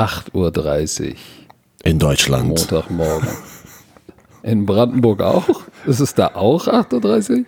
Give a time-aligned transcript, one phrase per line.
[0.00, 1.14] 8.30 Uhr.
[1.84, 2.48] In Deutschland.
[2.48, 3.28] Montagmorgen.
[4.42, 5.46] In Brandenburg auch?
[5.84, 7.44] Ist es da auch 8.30 Uhr?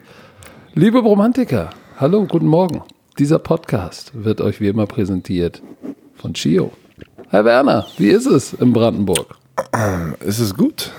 [0.74, 2.82] Liebe Romantiker, hallo, guten Morgen.
[3.18, 5.62] Dieser Podcast wird euch wie immer präsentiert
[6.14, 6.72] von Chio.
[7.30, 9.34] Herr Werner, wie ist es in Brandenburg?
[10.20, 10.92] Es ist gut.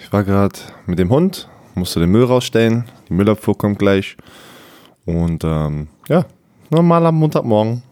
[0.00, 2.86] Ich war gerade mit dem Hund, musste den Müll rausstellen.
[3.10, 4.16] Die Müllabfuhr kommt gleich.
[5.04, 6.24] Und ähm, ja,
[6.70, 7.82] normaler Montagmorgen.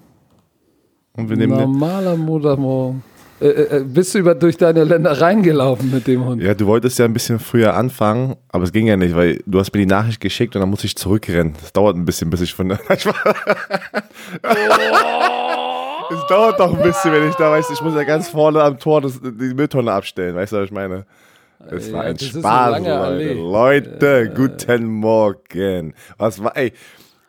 [1.15, 3.03] Und wir nehmen Normaler Montagmorgen.
[3.43, 6.41] Äh, äh, äh, bist du über, durch deine Länder reingelaufen mit dem Hund?
[6.41, 9.59] Ja, du wolltest ja ein bisschen früher anfangen, aber es ging ja nicht, weil du
[9.59, 11.55] hast mir die Nachricht geschickt und dann muss ich zurückrennen.
[11.61, 12.79] Das dauert ein bisschen, bis ich von der.
[12.89, 12.99] Oh.
[16.15, 18.79] Es dauert doch ein bisschen, wenn ich da weiß, ich muss ja ganz vorne am
[18.79, 20.37] Tor das, die Mülltonne abstellen.
[20.37, 21.05] Weißt du, was ich meine?
[21.69, 23.35] Es war ein Spaß, Leute.
[23.35, 24.35] Leute, ja.
[24.35, 25.95] guten Morgen.
[26.17, 26.73] Was war, ey,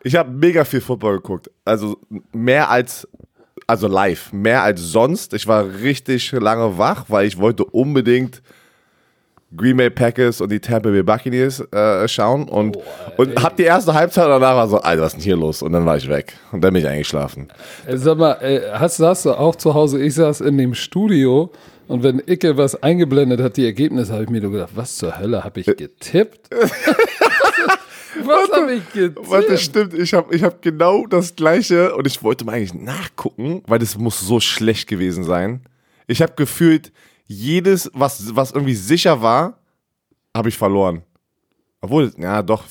[0.02, 1.50] ich habe mega viel Football geguckt.
[1.64, 1.98] Also
[2.32, 3.08] mehr als
[3.66, 5.34] also live, mehr als sonst.
[5.34, 8.42] Ich war richtig lange wach, weil ich wollte unbedingt
[9.56, 12.82] Green Bay Packers und die Tampa Bay Buccaneers äh, schauen und, oh,
[13.18, 15.62] und hab die erste Halbzeit danach war so, Alter, was ist denn hier los?
[15.62, 17.48] Und dann war ich weg und dann bin ich eingeschlafen.
[17.86, 21.50] Äh, sag mal, äh, hast, hast du auch zu Hause, ich saß in dem Studio
[21.86, 25.18] und wenn Icke was eingeblendet hat, die Ergebnisse, habe ich mir nur gedacht, was zur
[25.18, 26.50] Hölle habe ich getippt?
[28.22, 29.30] Was habe ich getippt?
[29.30, 29.94] Warte, stimmt.
[29.94, 33.98] Ich habe ich hab genau das Gleiche und ich wollte mal eigentlich nachgucken, weil das
[33.98, 35.62] muss so schlecht gewesen sein.
[36.06, 36.92] Ich habe gefühlt,
[37.26, 39.58] jedes, was, was irgendwie sicher war,
[40.36, 41.02] habe ich verloren.
[41.80, 42.64] Obwohl, ja, doch,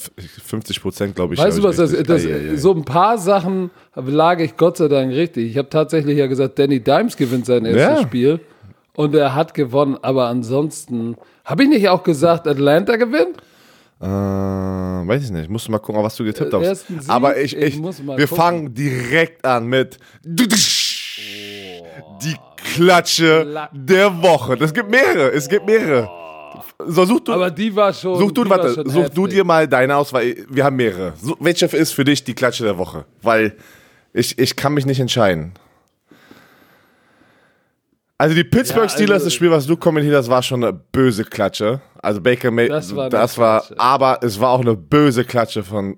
[0.43, 1.39] 50 Prozent, glaube ich.
[1.39, 2.23] Weißt du was, das, das,
[2.55, 5.51] so ein paar Sachen lag ich Gott sei Dank richtig.
[5.51, 8.01] Ich habe tatsächlich ja gesagt, Danny Dimes gewinnt sein erstes ja.
[8.01, 8.39] Spiel
[8.95, 13.37] und er hat gewonnen, aber ansonsten, habe ich nicht auch gesagt, Atlanta gewinnt?
[14.01, 15.43] Äh, weiß ich nicht.
[15.43, 16.87] Ich musste mal gucken, was du getippt hast.
[16.87, 18.27] Sieg, Aber ich, ich, ich wir gucken.
[18.27, 20.29] fangen direkt an mit oh.
[20.29, 20.47] die
[22.75, 24.57] Klatsche der Woche.
[24.59, 25.31] Es gibt mehrere.
[25.31, 26.09] Es gibt mehrere.
[26.85, 28.17] So, such du, Aber die war schon.
[28.17, 31.13] Such du, warte, such du dir mal deine aus, weil wir haben mehrere.
[31.39, 33.05] welche ist für dich die Klatsche der Woche?
[33.21, 33.55] Weil
[34.13, 35.53] ich, ich kann mich nicht entscheiden.
[38.17, 41.25] Also die Pittsburgh Steelers, also, das Spiel, was du kommentiert hast, war schon eine böse
[41.25, 41.81] Klatsche.
[42.01, 45.97] Also Baker May, das war, das war aber es war auch eine böse Klatsche von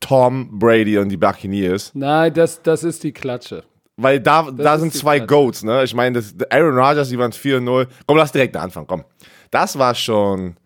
[0.00, 1.90] Tom Brady und die Buccaneers.
[1.94, 3.64] Nein, das, das ist die Klatsche.
[3.96, 5.34] Weil da, da sind zwei Klatsche.
[5.34, 5.82] Goats, ne?
[5.84, 7.86] Ich meine, Aaron Rodgers, die waren 4-0.
[8.06, 9.04] Komm, lass direkt anfangen, komm.
[9.50, 10.56] Das war schon.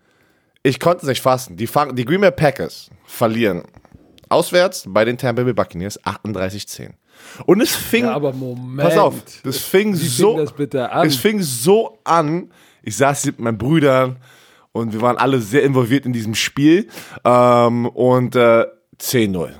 [0.63, 1.57] Ich konnte es nicht fassen.
[1.57, 3.63] Die, die Green Bay Packers verlieren
[4.31, 6.91] auswärts bei den Tampa Bay Buccaneers 38-10.
[7.47, 8.05] Und es fing.
[8.05, 8.89] Ja, aber Moment.
[8.89, 10.37] Pass auf, das fing Wie so.
[10.37, 11.07] Das bitte an?
[11.07, 12.51] Es fing so an.
[12.83, 14.17] Ich saß mit meinen Brüdern
[14.73, 16.89] und wir waren alle sehr involviert in diesem Spiel.
[17.25, 18.67] Ähm, und äh,
[19.01, 19.51] 10-0.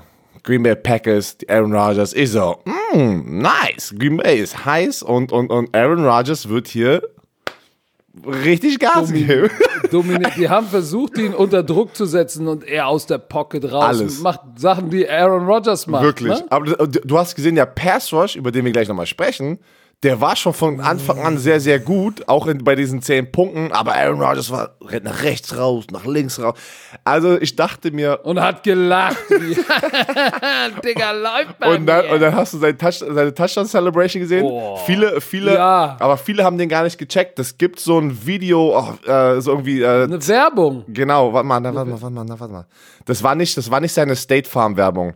[0.43, 2.13] Green Bay Packers, Aaron Rodgers.
[2.13, 3.93] Ich so, mm, nice.
[3.97, 7.03] Green Bay ist heiß und, und, und Aaron Rodgers wird hier
[8.25, 9.49] richtig Gas Domin geben.
[9.91, 13.83] Dominik, die haben versucht, ihn unter Druck zu setzen und er aus der Pocket raus
[13.83, 14.17] Alles.
[14.17, 16.03] und macht Sachen, die Aaron Rodgers macht.
[16.03, 16.39] Wirklich.
[16.39, 16.45] Ne?
[16.49, 19.59] Aber du hast gesehen, der Pass Rush, über den wir gleich nochmal sprechen,
[20.03, 23.71] der war schon von Anfang an sehr, sehr gut, auch in, bei diesen zehn Punkten,
[23.71, 26.57] aber Aaron Rodgers war nach rechts raus, nach links raus.
[27.03, 28.19] Also ich dachte mir.
[28.23, 29.17] Und hat gelacht.
[30.83, 32.13] Digga, läuft bei und dann, mir.
[32.13, 34.43] Und dann hast du seine, Touch, seine Touchdown-Celebration gesehen.
[34.43, 34.75] Oh.
[34.87, 35.97] Viele, viele, ja.
[35.99, 37.37] aber viele haben den gar nicht gecheckt.
[37.37, 39.83] Es gibt so ein Video, oh, äh, so irgendwie.
[39.83, 40.83] Äh, Eine Werbung.
[40.87, 42.65] Genau, warte mal, warte mal, warte mal, warte mal.
[43.05, 45.13] Das war nicht, das war nicht seine State Farm Werbung.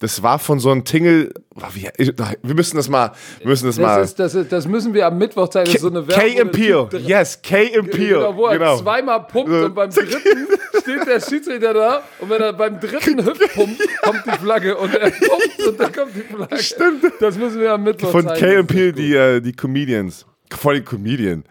[0.00, 1.32] Das war von so einem Tingle.
[1.74, 4.02] Wir müssen das mal, wir müssen das, das mal.
[4.02, 5.76] Ist, das, ist, das müssen wir am Mittwoch zeigen.
[5.76, 6.24] So eine Werbung.
[6.24, 6.88] K Impeel.
[7.04, 8.14] Yes, K Impeel.
[8.14, 8.78] Genau, wo er genau.
[8.78, 10.48] zweimal pumpt und beim dritten
[10.80, 14.94] steht der Schiedsrichter da und wenn er beim dritten Hüpf pumpt, kommt die Flagge und
[14.94, 16.62] er pumpt und dann kommt die Flagge.
[16.62, 17.04] Stimmt.
[17.20, 18.38] Das müssen wir am Mittwoch von zeigen.
[18.40, 20.26] Von K Impeel, die, äh, die Comedians.
[20.52, 21.44] Voll die Comedian.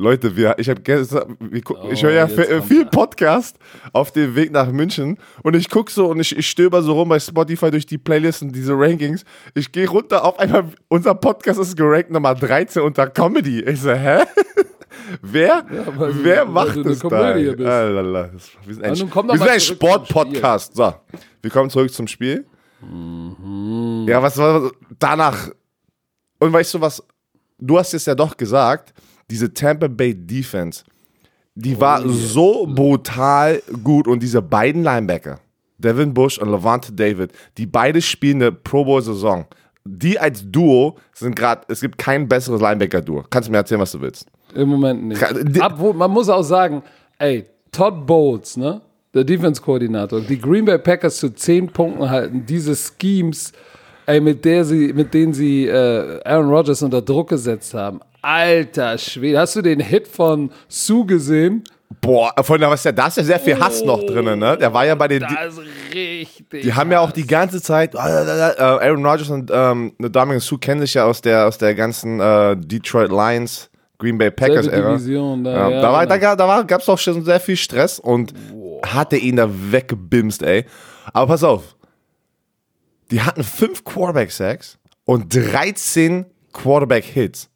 [0.00, 3.58] Leute, wir, ich habe gestern, oh, ich höre ja viel Podcast
[3.92, 7.08] auf dem Weg nach München und ich gucke so und ich, ich stöber so rum
[7.08, 9.24] bei Spotify durch die Playlist und diese Rankings.
[9.54, 13.58] Ich gehe runter, auf einmal, unser Podcast ist gerankt Nummer 13 unter Comedy.
[13.64, 14.20] Ich so, hä?
[15.22, 15.64] wer ja,
[16.22, 17.30] wer du, macht das da?
[17.32, 20.76] Ah, wir sind ein, ein Sportpodcast.
[20.76, 20.94] So,
[21.42, 22.46] wir kommen zurück zum Spiel.
[22.80, 24.06] Mhm.
[24.06, 25.50] Ja, was war danach?
[26.38, 27.02] Und weißt du was?
[27.58, 28.94] Du hast es ja doch gesagt
[29.30, 30.84] diese Tampa Bay Defense,
[31.54, 32.12] die oh, war yeah.
[32.12, 35.40] so brutal gut und diese beiden Linebacker,
[35.78, 39.46] Devin Bush und Levante David, die beide spielen eine Pro Bowl Saison.
[39.84, 43.24] Die als Duo sind gerade, es gibt kein besseres Linebacker-Duo.
[43.30, 44.26] Kannst du mir erzählen, was du willst?
[44.54, 45.22] Im Moment nicht.
[45.62, 46.82] Obwohl, man muss auch sagen,
[47.18, 48.82] ey, Todd Bowles, ne?
[49.14, 53.52] Der Defense-Koordinator, die Green Bay Packers zu 10 Punkten halten, diese Schemes,
[54.04, 58.00] ey, mit, der sie, mit denen sie äh, Aaron Rodgers unter Druck gesetzt haben.
[58.28, 61.64] Alter Schwede, hast du den Hit von Sue gesehen?
[62.02, 64.58] Boah, von da ist ja, da ist ja sehr viel Hass noch drin, ne?
[64.58, 65.20] Der war ja bei den.
[65.20, 65.60] Das ist
[65.94, 66.60] richtig.
[66.62, 67.94] Die haben ja auch die ganze Zeit.
[67.94, 72.20] Äh, Aaron Rodgers und ähm, Dominic Sue kennen sich ja aus der, aus der ganzen
[72.20, 74.96] äh, Detroit Lions, Green Bay Packers Ära.
[74.96, 76.20] Division da, Ja, ja, da war, genau.
[76.20, 78.34] da, da war, gab's auch schon sehr viel Stress und
[78.84, 80.66] hatte ihn da weggebimst, ey.
[81.14, 81.76] Aber pass auf.
[83.10, 87.48] Die hatten fünf Quarterback-Sacks und 13 Quarterback-Hits.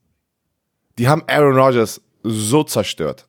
[1.03, 3.27] Die haben Aaron Rodgers so zerstört.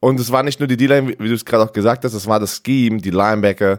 [0.00, 2.12] Und es war nicht nur die D-Line, wie wie du es gerade auch gesagt hast,
[2.12, 3.78] es war das Scheme, die Linebacker,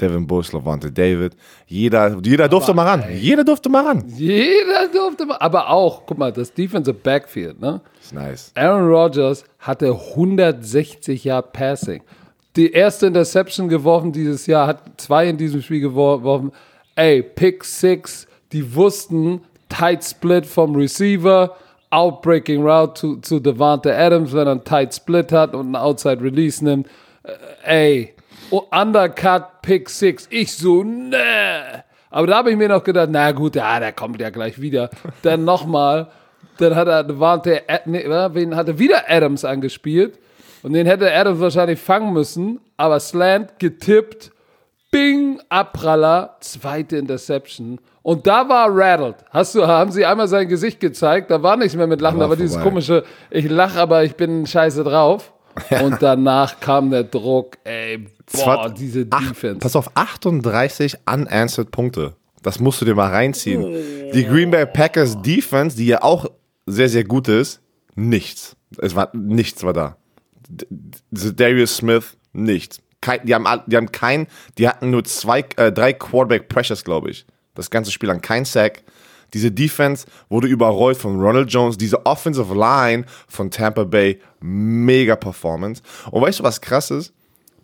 [0.00, 1.36] Devin Bush, Levante David.
[1.64, 3.04] Jeder, jeder durfte mal ran.
[3.14, 4.04] Jeder durfte mal ran.
[4.08, 7.80] Jeder durfte mal, aber auch, guck mal, das Defensive Backfield, ne?
[8.00, 8.50] Ist nice.
[8.56, 12.02] Aaron Rodgers hatte 160 Yard Passing.
[12.56, 16.50] Die erste Interception geworfen dieses Jahr, hat zwei in diesem Spiel geworfen.
[16.96, 21.56] Ey, Pick Six, die wussten, Tight Split vom Receiver,
[21.92, 26.22] Outbreaking Route zu, zu Devante Adams, wenn er einen Tight Split hat und einen Outside
[26.22, 26.88] Release nimmt.
[27.22, 27.32] Äh,
[27.64, 28.14] Ey,
[28.50, 30.26] oh, Undercut, Pick Six.
[30.30, 31.84] Ich so, ne.
[32.10, 34.90] Aber da habe ich mir noch gedacht, na gut, ja, der kommt ja gleich wieder.
[35.22, 36.08] Dann nochmal,
[36.58, 40.18] dann hat er Devante, nee, wen hat er wieder Adams angespielt?
[40.62, 44.31] Und den hätte Adams wahrscheinlich fangen müssen, aber Slant getippt,
[44.92, 47.80] Bing, Abpraller, zweite Interception.
[48.02, 49.16] Und da war rattled.
[49.30, 52.36] Hast du, haben sie einmal sein Gesicht gezeigt, da war nichts mehr mit Lachen, aber
[52.36, 55.32] dieses komische, ich lache, aber ich bin scheiße drauf.
[55.82, 59.58] Und danach kam der Druck, ey, boah, diese Ach, Defense.
[59.58, 62.14] pass auf, 38 unanswered Punkte.
[62.42, 63.62] Das musst du dir mal reinziehen.
[64.14, 66.26] Die Green Bay Packers Defense, die ja auch
[66.66, 67.60] sehr, sehr gut ist,
[67.94, 68.56] nichts.
[68.78, 69.96] Es war nichts war da.
[71.10, 72.81] Darius Smith, nichts.
[73.02, 74.26] Kein, die, haben, die haben kein,
[74.56, 77.26] die hatten nur zwei, äh, drei Quarterback Pressures, glaube ich.
[77.54, 78.82] Das ganze Spiel an kein Sack.
[79.34, 81.76] Diese Defense wurde überrollt von Ronald Jones.
[81.76, 85.82] Diese Offensive Line von Tampa Bay, mega Performance.
[86.10, 87.12] Und weißt du, was krass ist?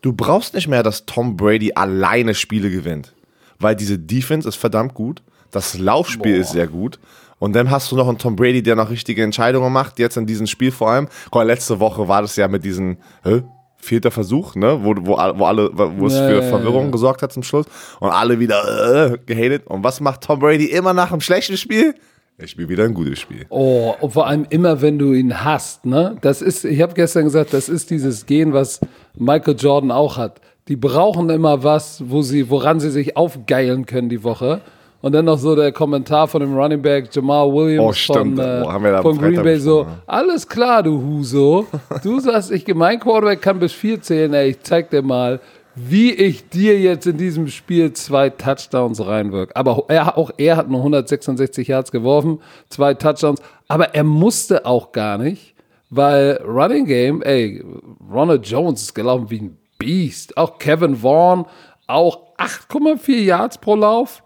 [0.02, 3.14] Du brauchst nicht mehr, dass Tom Brady alleine Spiele gewinnt.
[3.58, 5.23] Weil diese Defense ist verdammt gut.
[5.50, 6.99] Das Laufspiel ist sehr gut.
[7.38, 9.99] Und dann hast du noch einen Tom Brady, der noch richtige Entscheidungen macht.
[9.99, 11.08] Jetzt in diesem Spiel vor allem.
[11.25, 13.43] Guck mal, letzte Woche war das ja mit diesem hä?
[13.79, 14.81] Vierter Versuch, ne?
[14.83, 17.67] wo, wo, wo alle, wo es für Verwirrung gesorgt hat zum Schluss.
[18.01, 19.67] Und alle wieder äh, gehatet.
[19.67, 21.95] Und was macht Tom Brady immer nach einem schlechten Spiel?
[22.41, 23.47] Er spielt wieder ein gutes Spiel.
[23.49, 26.17] Oh, und vor allem immer, wenn du ihn hast, ne?
[26.21, 28.79] Das ist, ich habe gestern gesagt, das ist dieses Gen, was
[29.17, 30.41] Michael Jordan auch hat.
[30.69, 34.61] Die brauchen immer was, wo sie, woran sie sich aufgeilen können die Woche.
[35.00, 38.43] Und dann noch so der Kommentar von dem Running Back Jamal Williams Oh, von, äh,
[38.43, 41.67] am von Green Bay so, alles klar, du Huso.
[42.03, 45.41] Du sagst, ich mein Quarterback kann bis vier zählen, ey, ich zeig dir mal,
[45.77, 49.55] wie ich dir jetzt in diesem Spiel zwei Touchdowns reinwirke.
[49.55, 54.91] Aber er, auch er hat nur 166 Yards geworfen, zwei Touchdowns, aber er musste auch
[54.91, 55.55] gar nicht,
[55.91, 57.65] weil Running Game, ey,
[58.12, 60.37] Ronald Jones ist gelaufen wie ein Beast.
[60.37, 61.47] Auch Kevin Vaughn,
[61.87, 64.23] auch 8,4 Yards pro Lauf.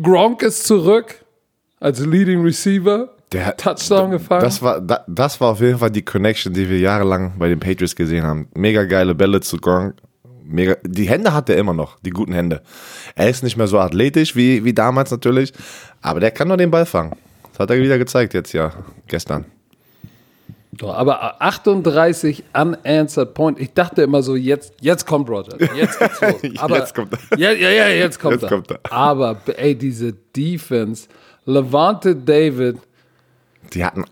[0.00, 1.24] Gronk ist zurück
[1.80, 3.10] als Leading Receiver.
[3.32, 4.42] Der- Touchdown gefangen.
[4.42, 7.58] Das war, da, das war auf jeden Fall die Connection, die wir jahrelang bei den
[7.58, 8.48] Patriots gesehen haben.
[8.54, 9.94] Mega geile Bälle zu Gronk.
[10.44, 12.62] Mega, die Hände hat er immer noch, die guten Hände.
[13.16, 15.52] Er ist nicht mehr so athletisch wie, wie damals natürlich,
[16.02, 17.16] aber der kann nur den Ball fangen.
[17.50, 18.72] Das hat er wieder gezeigt jetzt ja,
[19.08, 19.46] gestern.
[20.78, 23.58] Doch, aber 38 unanswered point.
[23.60, 25.56] Ich dachte immer so, jetzt, jetzt kommt Roger.
[25.74, 26.34] Jetzt geht's los.
[26.58, 27.38] Aber, Jetzt kommt er.
[27.38, 28.48] Ja, ja, ja, jetzt kommt Jetzt er.
[28.48, 28.80] kommt er.
[28.90, 31.08] Aber, ey, diese Defense.
[31.46, 32.78] Levante David,
[33.74, 34.04] Die hatten,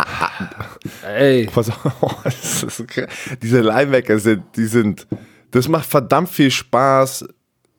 [1.17, 2.25] ey, pass auf,
[3.43, 5.07] diese Linebacker sind, die sind,
[5.51, 7.25] das macht verdammt viel Spaß,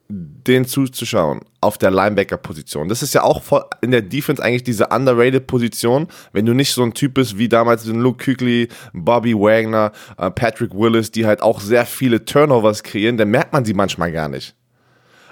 [0.09, 2.89] den zuzuschauen auf der Linebacker-Position.
[2.89, 3.41] Das ist ja auch
[3.81, 7.47] in der Defense eigentlich diese underrated Position, wenn du nicht so ein Typ bist wie
[7.49, 13.17] damals Luke Kuechly, Bobby Wagner, äh, Patrick Willis, die halt auch sehr viele Turnovers kreieren,
[13.17, 14.55] dann merkt man sie manchmal gar nicht.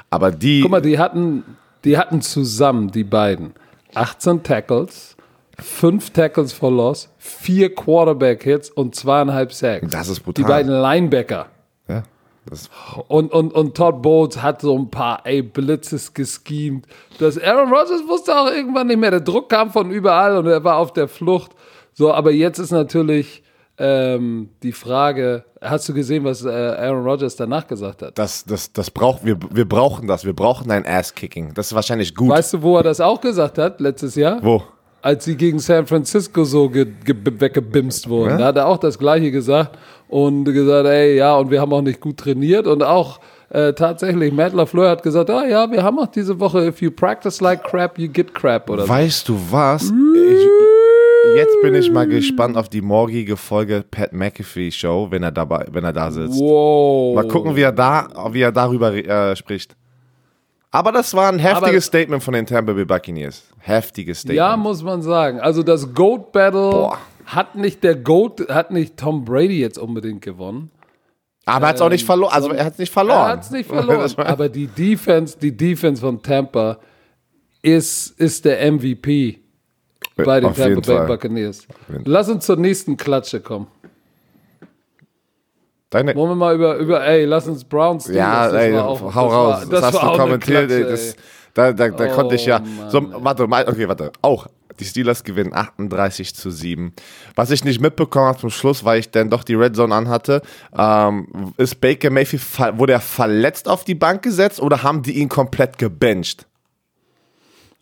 [0.10, 1.44] Aber die, guck mal, die hatten,
[1.84, 3.54] die hatten zusammen, die beiden,
[3.94, 5.16] 18 Tackles,
[5.60, 9.92] 5 Tackles for Loss, 4 Quarterback-Hits und zweieinhalb Sacks.
[9.92, 10.46] Das ist Die brutal.
[10.46, 11.48] beiden Linebacker.
[13.08, 16.88] Und, und, und Todd Bowles hat so ein paar ey, Blitzes geschemt.
[17.20, 19.12] Das Aaron Rodgers wusste auch irgendwann nicht mehr.
[19.12, 21.52] Der Druck kam von überall und er war auf der Flucht.
[21.94, 23.44] So, aber jetzt ist natürlich
[23.78, 28.18] ähm, die Frage: Hast du gesehen, was äh, Aaron Rodgers danach gesagt hat?
[28.18, 31.54] das, das, das braucht, wir, wir brauchen das, wir brauchen ein Ass-Kicking.
[31.54, 32.30] Das ist wahrscheinlich gut.
[32.30, 34.40] Weißt du, wo er das auch gesagt hat letztes Jahr?
[34.42, 34.64] Wo?
[35.02, 38.32] Als sie gegen San Francisco so ge ge weggebimst wurden.
[38.32, 38.38] Ja?
[38.38, 39.78] Da hat er auch das Gleiche gesagt
[40.08, 44.32] und gesagt, ey, ja, und wir haben auch nicht gut trainiert und auch äh, tatsächlich,
[44.32, 47.64] Matt LaFleur hat gesagt, ah ja, wir haben auch diese Woche, if you practice like
[47.64, 48.90] crap, you get crap oder so.
[48.90, 49.84] Weißt du was?
[49.84, 55.32] Ich, jetzt bin ich mal gespannt auf die morgige Folge Pat McAfee Show, wenn er
[55.32, 56.40] dabei, wenn er da sitzt.
[56.40, 57.16] Wow.
[57.16, 59.76] Mal gucken, wie er da, wie er darüber äh, spricht.
[60.72, 63.44] Aber das war ein heftiges Aber- Statement von den Tampa Bay Buccaneers.
[63.60, 64.38] Heftiges Statement.
[64.38, 65.40] Ja, muss man sagen.
[65.40, 66.98] Also das Goat Battle Boah.
[67.26, 70.72] hat nicht der Goat, hat nicht Tom Brady jetzt unbedingt gewonnen.
[71.46, 72.32] Aber er hat es auch nicht verloren.
[72.34, 73.18] Also er hat es nicht verloren.
[73.18, 74.12] Er hat es nicht verloren.
[74.18, 76.78] Aber die Defense, die Defense von Tampa
[77.62, 79.40] ist, ist der MVP
[80.16, 81.08] bei den Auf Tampa Bay.
[81.08, 81.68] Buccaneers.
[82.06, 83.68] Lass uns zur nächsten Klatsche kommen.
[85.92, 88.88] Deine, Wollen wir mal über, über ey, lass uns Browns Steelers, ja, das ey, war
[88.88, 89.34] auch- hau das raus.
[89.34, 90.68] war- das, hast war du kommentiert.
[90.68, 91.20] Klatsche, ey, das, ey.
[91.54, 92.60] da da, da Oh, konnte ich ja.
[92.60, 93.08] Mann, so, ey.
[93.20, 94.12] warte, mal, okay, warte.
[94.22, 94.48] Auch.
[94.80, 96.94] Die Steelers gewinnen 38 zu 7.
[97.36, 100.42] Was ich nicht mitbekommen habe zum Schluss, weil ich dann doch die Red Zone anhatte,
[100.76, 102.42] ähm, ist Baker Mayfield,
[102.80, 106.48] wurde er verletzt auf die Bank gesetzt oder haben die ihn komplett gebencht?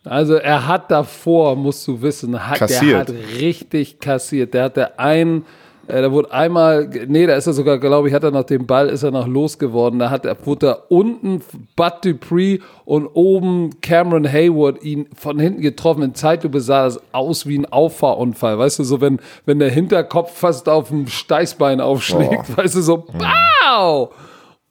[0.03, 2.97] Also er hat davor, musst du wissen, hat, der Kassiert.
[2.97, 4.53] hat richtig kassiert.
[4.53, 5.45] Der hatte ein,
[5.89, 8.67] äh, da wurde einmal, nee, da ist er sogar, glaube ich, hat er nach dem
[8.67, 9.99] Ball, ist er noch losgeworden.
[9.99, 11.41] Da hat er, wurde er unten
[11.75, 16.03] Bud Dupree und oben Cameron Hayward ihn von hinten getroffen.
[16.03, 18.59] In Zeitlupe sah das aus wie ein Auffahrunfall.
[18.59, 22.97] Weißt du, so wenn, wenn der Hinterkopf fast auf dem Steißbein aufschlägt, weißt du, so,
[22.97, 24.09] pow!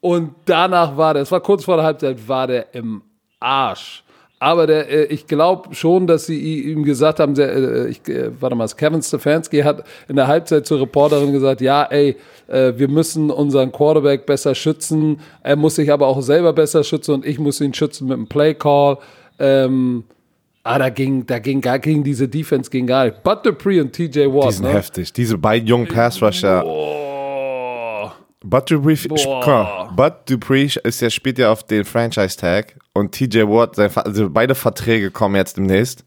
[0.01, 3.03] Und danach war der, es war kurz vor der Halbzeit, war der im
[3.41, 4.05] Arsch.
[4.41, 8.31] Aber der, äh, ich glaube schon, dass sie ihm gesagt haben, der, äh, ich, äh,
[8.41, 12.17] warte mal, Kevin Stefanski hat in der Halbzeit zur Reporterin gesagt, ja, ey,
[12.47, 15.21] äh, wir müssen unseren Quarterback besser schützen.
[15.43, 18.29] Er muss sich aber auch selber besser schützen und ich muss ihn schützen mit dem
[18.29, 18.99] Play Call.
[19.41, 20.05] Ähm,
[20.63, 23.23] ah, da ging, da ging gar gegen diese Defense ging gar nicht.
[23.25, 24.73] Bud Dupree und TJ Watt, Die sind ne?
[24.73, 25.13] heftig.
[25.13, 26.65] Diese beiden jungen Pass-Rusher.
[26.65, 27.08] Oh.
[28.45, 28.97] Bud Dupree,
[29.97, 34.55] Bud Dupree ist ja, spielt ja auf den Franchise-Tag und TJ Watt, sein, also beide
[34.55, 36.05] Verträge kommen jetzt demnächst.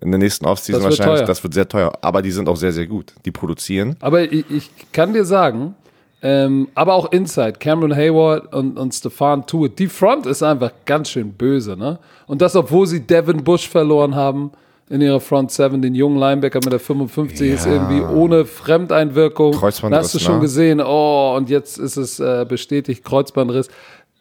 [0.00, 1.18] In der nächsten Offseason wahrscheinlich.
[1.18, 1.26] teuer.
[1.26, 1.92] Das wird sehr teuer.
[2.02, 3.14] Aber die sind auch sehr, sehr gut.
[3.24, 3.96] Die produzieren.
[3.98, 5.74] Aber ich, ich kann dir sagen,
[6.22, 11.10] ähm, aber auch Inside, Cameron Hayward und, und Stefan Tuitt, die Front ist einfach ganz
[11.10, 11.98] schön böse, ne?
[12.26, 14.52] Und das, obwohl sie Devin Bush verloren haben
[14.90, 17.72] in ihrer Front Seven, den jungen Linebacker mit der 55 ist Ja.
[17.72, 19.52] irgendwie ohne Fremdeinwirkung.
[19.52, 20.40] Kreuzbandriss, hast du schon ne?
[20.40, 23.68] gesehen, oh, und jetzt ist es äh, bestätigt, Kreuzbandriss.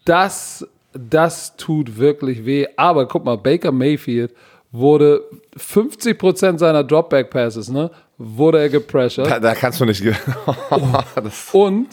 [0.06, 2.66] Das, das tut wirklich weh.
[2.76, 4.34] Aber guck mal, Baker Mayfield
[4.72, 5.24] wurde
[5.58, 9.30] 50% seiner Dropback-Passes, ne, wurde er gepressured.
[9.30, 10.04] Da, da kannst du nicht.
[11.54, 11.88] Und,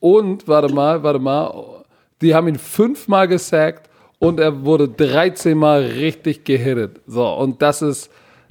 [0.00, 1.82] und, warte mal, warte mal,
[2.20, 3.88] die haben ihn fünfmal gesackt
[4.22, 7.00] und er wurde 13 Mal richtig gehittet.
[7.08, 8.08] So, und das ist,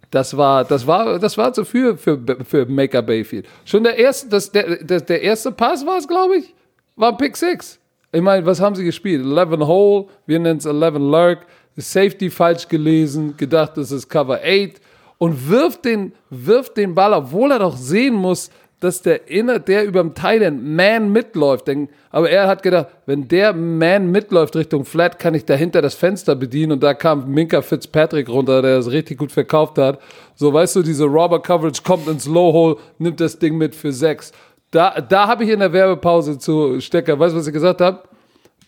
[0.09, 3.47] das war, das war, das war zu viel für, für Maker Bayfield.
[3.63, 6.53] Schon der erste, das, der, der, der erste Pass war es, glaube ich,
[6.97, 7.79] war Pick Six.
[8.11, 9.25] Ich meine, was haben sie gespielt?
[9.25, 11.45] 11 Hole, wir nennen es 11 Lurk,
[11.77, 14.81] Safety falsch gelesen, gedacht, das ist Cover 8
[15.19, 18.51] und wirft den, wirft den Ball, obwohl er doch sehen muss,
[18.81, 21.67] dass der inner, der über dem Thailand Man mitläuft.
[21.67, 25.93] Denn, aber er hat gedacht, wenn der Man mitläuft Richtung Flat, kann ich dahinter das
[25.93, 26.73] Fenster bedienen.
[26.73, 29.99] Und da kam Minka Fitzpatrick runter, der das richtig gut verkauft hat.
[30.35, 33.93] So, weißt du, diese Robber Coverage kommt ins Low Hole, nimmt das Ding mit für
[33.93, 34.31] sechs.
[34.71, 38.01] Da, da habe ich in der Werbepause zu Stecker, weißt du, was ich gesagt habe?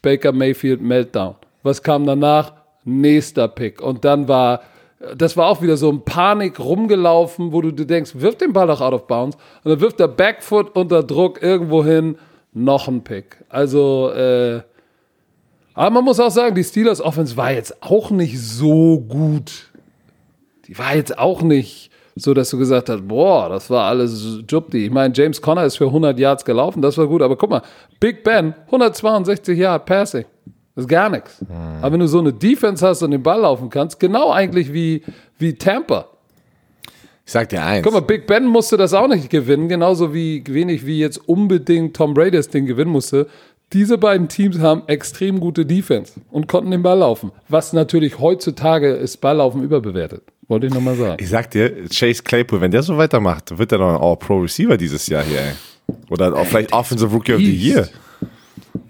[0.03, 1.35] Baker Mayfield Meltdown.
[1.63, 2.53] Was kam danach?
[2.83, 3.81] Nächster Pick.
[3.81, 4.61] Und dann war,
[5.15, 8.67] das war auch wieder so ein Panik rumgelaufen, wo du dir denkst, wirf den Ball
[8.67, 9.37] doch out of bounds.
[9.63, 12.17] Und dann wirft der Backfoot unter Druck irgendwo hin,
[12.53, 13.43] noch ein Pick.
[13.49, 14.61] Also, äh,
[15.73, 19.71] aber man muss auch sagen, die Steelers Offense war jetzt auch nicht so gut.
[20.67, 24.85] Die war jetzt auch nicht so, dass du gesagt hast, boah, das war alles Jubdi.
[24.85, 27.21] Ich meine, James Conner ist für 100 Yards gelaufen, das war gut.
[27.21, 27.63] Aber guck mal,
[27.99, 30.25] Big Ben, 162 Yard Passing.
[30.75, 31.39] Das ist gar nichts.
[31.81, 35.03] Aber wenn du so eine Defense hast und den Ball laufen kannst, genau eigentlich wie,
[35.37, 36.07] wie Tampa.
[37.25, 37.83] ich sag dir eins.
[37.83, 41.95] Guck mal, Big Ben musste das auch nicht gewinnen, genauso wie wenig wie jetzt unbedingt
[41.95, 43.27] Tom Brady das Ding gewinnen musste.
[43.71, 47.31] Diese beiden Teams haben extrem gute Defense und konnten den Ball laufen.
[47.49, 50.23] Was natürlich heutzutage ist Balllaufen überbewertet.
[50.47, 51.17] Wollte ich nochmal sagen.
[51.19, 55.07] Ich sag dir, Chase Claypool, wenn der so weitermacht, wird er doch ein All-Pro-Receiver dieses
[55.07, 55.95] Jahr hier, ey.
[56.09, 57.51] Oder auch vielleicht Offensive Rookie of the.
[57.51, 57.87] Year.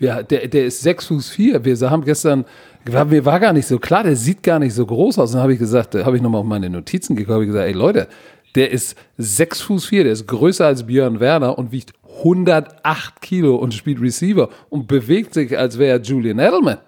[0.04, 1.64] Ja, der, der ist 6 Fuß 4.
[1.64, 2.44] Wir haben gestern,
[2.86, 5.32] war, mir war gar nicht so klar, der sieht gar nicht so groß aus.
[5.32, 7.66] Dann habe ich gesagt, da habe ich nochmal auf meine Notizen geguckt, habe ich gesagt,
[7.66, 8.10] ey Leute,
[8.56, 13.56] der ist 6 Fuß 4, der ist größer als Björn Werner und wiegt 108 Kilo
[13.56, 16.80] und spielt Receiver und bewegt sich, als wäre er Julian Edelman.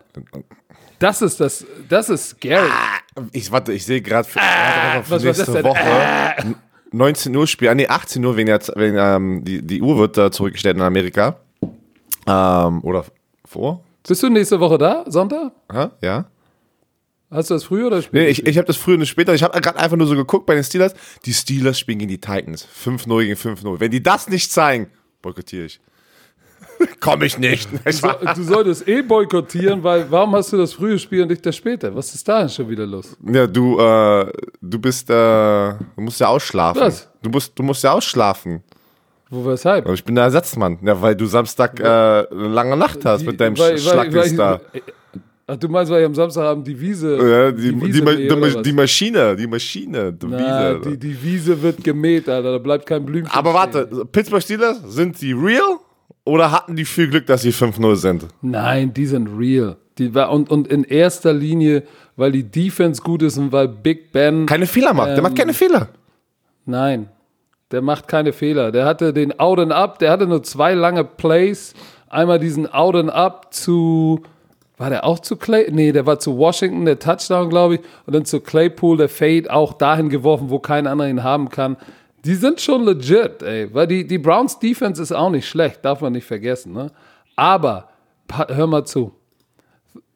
[1.00, 2.70] Das ist das, das ist scary.
[3.32, 5.64] Ich warte, ich sehe gerade für, Ah, war nächste?
[5.64, 6.56] Woche
[6.92, 10.18] 19 Uhr Spiel, ah, nee, 18 Uhr, wegen jetzt, wegen, ähm, die, die Uhr wird
[10.18, 11.38] äh, zurückgestellt in Amerika.
[12.28, 13.06] Ähm, oder
[13.46, 13.84] vor?
[14.08, 15.52] Bist du nächste Woche da, Sonntag?
[15.72, 15.88] Hä?
[16.02, 16.26] Ja?
[17.32, 18.24] Hast du das früher oder später?
[18.24, 19.34] Nee, ich, ich habe das früher und später.
[19.34, 20.94] Ich habe gerade einfach nur so geguckt bei den Steelers.
[21.26, 22.68] Die Steelers spielen gegen die Titans.
[22.84, 23.80] 5-0 gegen 5-0.
[23.80, 24.88] Wenn die das nicht zeigen,
[25.22, 25.80] boykottiere ich.
[27.00, 27.70] Komm ich nicht.
[27.84, 31.46] Du, so, du, solltest eh boykottieren, weil warum hast du das frühe Spiel und nicht
[31.46, 31.96] das späte?
[31.96, 33.18] Was ist da denn schon wieder los?
[33.26, 36.82] Ja, du, äh, du bist, äh, du musst ja ausschlafen.
[36.82, 37.10] Was?
[37.22, 38.64] Du musst, du musst ja ausschlafen.
[39.30, 39.90] Wo, weshalb?
[39.90, 40.78] Ich bin der Ersatzmann.
[40.84, 44.62] Ja, weil du Samstag äh, eine lange Nacht hast Die, mit deinem weil, da.
[45.48, 47.18] Ach, du meinst, weil ich am Samstagabend die Wiese.
[47.18, 50.90] Ja, die, die, Wiese die, die, die Maschine, die Maschine, die Na, Wiese.
[50.90, 53.32] Die, die Wiese wird gemäht, Alter, da bleibt kein Blümchen.
[53.32, 55.80] Aber warte, Pittsburgh Steelers, sind die real
[56.24, 58.28] oder hatten die viel Glück, dass sie 5-0 sind?
[58.42, 59.78] Nein, die sind real.
[60.00, 61.84] Die und, und in erster Linie,
[62.16, 64.48] weil die Defense gut ist und weil Big Ben.
[64.48, 65.90] Keine Fehler macht, ähm, der macht keine Fehler.
[66.66, 67.10] Nein,
[67.72, 68.72] der macht keine Fehler.
[68.72, 71.74] Der hatte den Out and Up, der hatte nur zwei lange Plays.
[72.08, 74.22] Einmal diesen Out and Up zu,
[74.78, 75.70] war der auch zu Clay?
[75.72, 77.82] Nee, der war zu Washington, der Touchdown, glaube ich.
[78.06, 81.78] Und dann zu Claypool, der Fade, auch dahin geworfen, wo kein anderer ihn haben kann.
[82.24, 83.74] Die sind schon legit, ey.
[83.74, 86.92] Weil die, die Browns Defense ist auch nicht schlecht, darf man nicht vergessen, ne?
[87.36, 87.90] Aber,
[88.48, 89.12] hör mal zu.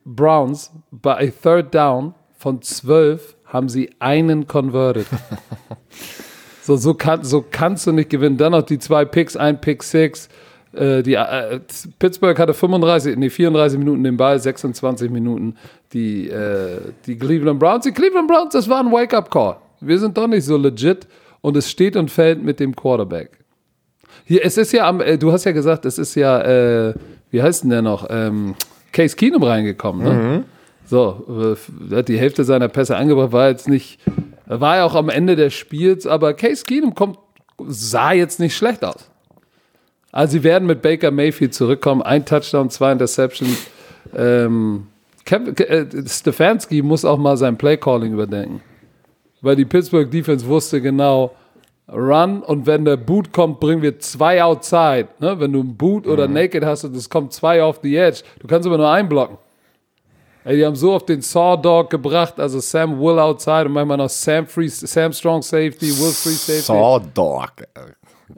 [0.06, 5.08] Browns bei Third Down von 12 haben sie einen converted.
[6.70, 8.38] So, so, kann, so kannst du nicht gewinnen.
[8.38, 10.30] Dann noch die zwei Picks, ein Pick Six.
[10.72, 11.60] Äh, die, äh,
[11.98, 15.56] Pittsburgh hatte 35, nee, 34 Minuten den Ball, 26 Minuten
[15.94, 17.86] die, äh, die Cleveland Browns.
[17.86, 19.58] Die Cleveland Browns, das war ein Wake-up-Call.
[19.82, 21.08] Wir sind doch nicht so legit
[21.42, 23.32] und es steht und fällt mit dem Quarterback.
[24.26, 26.94] Hier, es ist ja am, äh, du hast ja gesagt, es ist ja, äh,
[27.32, 28.06] wie heißt denn der noch?
[28.12, 28.54] Ähm,
[28.92, 30.14] Case Keenum reingekommen, ne?
[30.14, 30.44] Mhm.
[30.86, 31.56] So,
[31.92, 34.00] äh, hat die Hälfte seiner Pässe angebracht, war jetzt nicht
[34.50, 37.20] war ja auch am Ende des Spiels, aber Case Keenum kommt,
[37.68, 39.10] sah jetzt nicht schlecht aus.
[40.12, 42.02] Also sie werden mit Baker Mayfield zurückkommen.
[42.02, 43.68] Ein Touchdown, zwei Interceptions.
[44.16, 44.88] Ähm,
[45.30, 48.62] äh, Stefanski muss auch mal sein Playcalling überdenken.
[49.42, 51.36] Weil die Pittsburgh Defense wusste genau,
[51.92, 55.08] Run und wenn der Boot kommt, bringen wir zwei outside.
[55.20, 55.40] Ne?
[55.40, 56.34] Wenn du ein Boot oder mhm.
[56.36, 59.38] Naked hast und es kommt zwei auf die Edge, du kannst aber nur einblocken.
[60.46, 64.10] Ey, die haben so auf den Sawdog gebracht, also Sam Will outside und manchmal noch
[64.10, 66.62] Sam, Free, Sam Strong Safety, Will Free Safety.
[66.62, 67.52] Sawdog.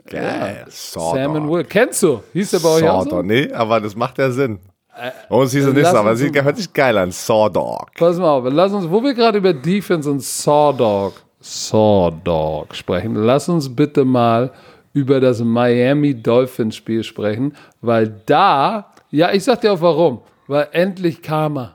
[0.07, 0.65] Geil.
[0.65, 0.71] Ja.
[0.71, 1.63] Sam und Will.
[1.63, 2.23] Kennst du?
[2.33, 3.21] Hieß der bei euch auch so?
[3.21, 4.59] Nee, aber das macht ja Sinn.
[4.95, 7.11] Äh, bei uns hieß er nicht so, aber sieht, hört sich geil an.
[7.11, 7.91] Sawdog.
[7.97, 13.47] Pass mal auf, lass uns, wo wir gerade über Defense und Sawdog, Sawdog sprechen, lass
[13.47, 14.51] uns bitte mal
[14.93, 20.67] über das Miami Dolphins Spiel sprechen, weil da, ja, ich sag dir auch warum, weil
[20.71, 21.69] endlich kam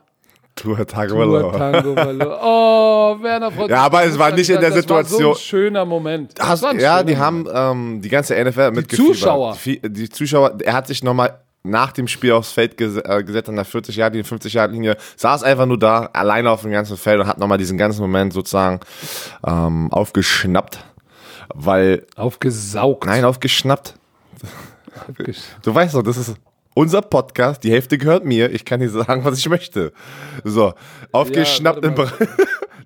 [0.56, 1.90] Tour Tango Tour Tango
[2.42, 5.02] Oh, Werner Frotz Ja, aber es war nicht in der Situation.
[5.02, 6.32] Das war so ein schöner Moment.
[6.40, 9.56] Hast, ja, die haben ähm, die ganze NFL mit Die Zuschauer.
[9.64, 13.48] Die, die, Zuschauer, er hat sich nochmal nach dem Spiel aufs Feld ges äh, gesetzt
[13.48, 16.70] an der 40 Jahre, die 50 Jahre Linie, saß einfach nur da, alleine auf dem
[16.70, 18.80] ganzen Feld und hat nochmal diesen ganzen Moment sozusagen
[19.46, 20.78] ähm, aufgeschnappt,
[21.54, 22.06] weil.
[22.16, 23.06] Aufgesaugt.
[23.06, 23.94] Nein, aufgeschnappt.
[25.08, 26.36] Aufgesch du weißt doch, das ist
[26.76, 29.92] unser Podcast, die Hälfte gehört mir, ich kann hier sagen, was ich möchte.
[30.44, 30.74] So,
[31.10, 32.12] aufgeschnappt ja, im Bereich.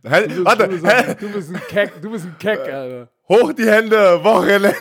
[0.03, 3.09] Du, warte, du, bist ein, du bist ein Keck, du bist ein Keck, Alter.
[3.29, 4.75] Hoch die Hände, Wochenende.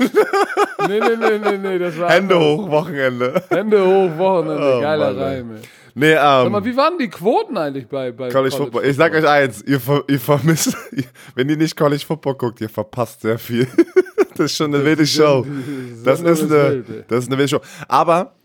[0.87, 2.47] Nee, nee, nee, nee, nee, das war Hände anders.
[2.47, 3.43] hoch, Wochenende.
[3.49, 5.61] Hände hoch, Wochenende, oh, geiler Mann, Reim, ey.
[5.93, 8.83] Nee, ähm, Sag mal, wie waren die Quoten eigentlich bei, bei College, College Football?
[8.83, 8.89] Football?
[8.91, 10.77] Ich sag euch eins, ihr, ihr vermisst,
[11.35, 13.67] wenn ihr nicht College Football guckt, ihr verpasst sehr viel.
[14.37, 15.45] das ist schon eine wilde Show.
[16.05, 17.61] Das ist eine, das ist eine wilde Show.
[17.89, 18.38] Aber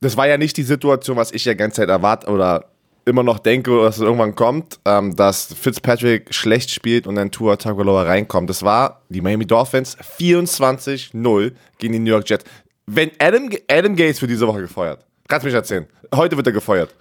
[0.00, 2.64] das war ja nicht die Situation, was ich ja ganze Zeit erwarte oder
[3.04, 7.56] immer noch denke, dass es irgendwann kommt, ähm, dass Fitzpatrick schlecht spielt und dann Tua
[7.56, 8.48] Tagovailoa reinkommt.
[8.48, 12.44] Das war die Miami Dolphins 24-0 gegen die New York Jets.
[12.86, 15.04] Wenn Adam, Adam Gates für diese Woche gefeuert.
[15.28, 15.86] Kannst du mich erzählen.
[16.14, 16.94] Heute wird er gefeuert.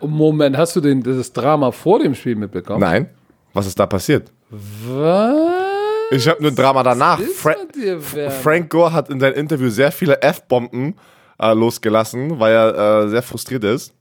[0.00, 2.80] Moment, hast du den, das Drama vor dem Spiel mitbekommen?
[2.80, 3.10] Nein.
[3.52, 4.30] Was ist da passiert?
[4.50, 5.34] Was?
[6.10, 7.20] Ich habe nur ein Drama danach.
[7.20, 7.54] Fra
[8.42, 10.94] Frank Gore hat in seinem Interview sehr viele F-Bomben
[11.40, 13.94] äh, losgelassen, weil er äh, sehr frustriert ist.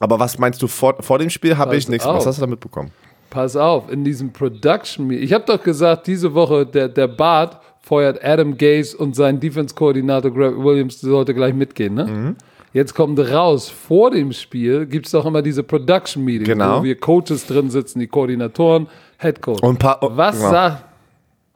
[0.00, 1.56] Aber was meinst du vor, vor dem Spiel?
[1.56, 2.06] Habe ich nichts.
[2.06, 2.90] Was hast du da mitbekommen?
[3.30, 8.24] Pass auf, in diesem Production Ich habe doch gesagt, diese Woche der, der Bart feuert
[8.24, 12.04] Adam Gaze und sein Defense-Koordinator Greg Williams sollte gleich mitgehen, ne?
[12.04, 12.36] Mhm.
[12.72, 16.80] Jetzt kommt raus, vor dem Spiel gibt es doch immer diese Production Meetings, genau.
[16.80, 19.62] wo wir Coaches drin sitzen, die Koordinatoren, Head Coach.
[19.62, 20.50] Und paar, was, ja.
[20.50, 20.84] sagt,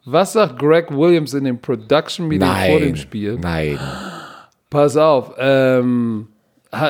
[0.04, 3.38] was sagt Greg Williams in dem Production Meeting nein, vor dem Spiel?
[3.38, 3.78] Nein.
[4.72, 6.28] Pass auf, ähm,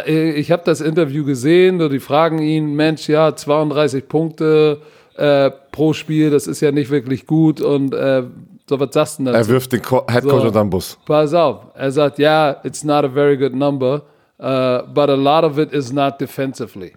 [0.07, 4.81] ich habe das Interview gesehen, die fragen ihn, Mensch, ja, 32 Punkte
[5.17, 8.23] äh, pro Spiel, das ist ja nicht wirklich gut und äh,
[8.69, 9.37] so, was sagst du dazu?
[9.37, 10.97] Er wirft den Co Head Coach so, unter den Bus.
[11.05, 14.03] Pass auf, er sagt, ja, yeah, it's not a very good number,
[14.39, 16.93] uh, but a lot of it is not defensively.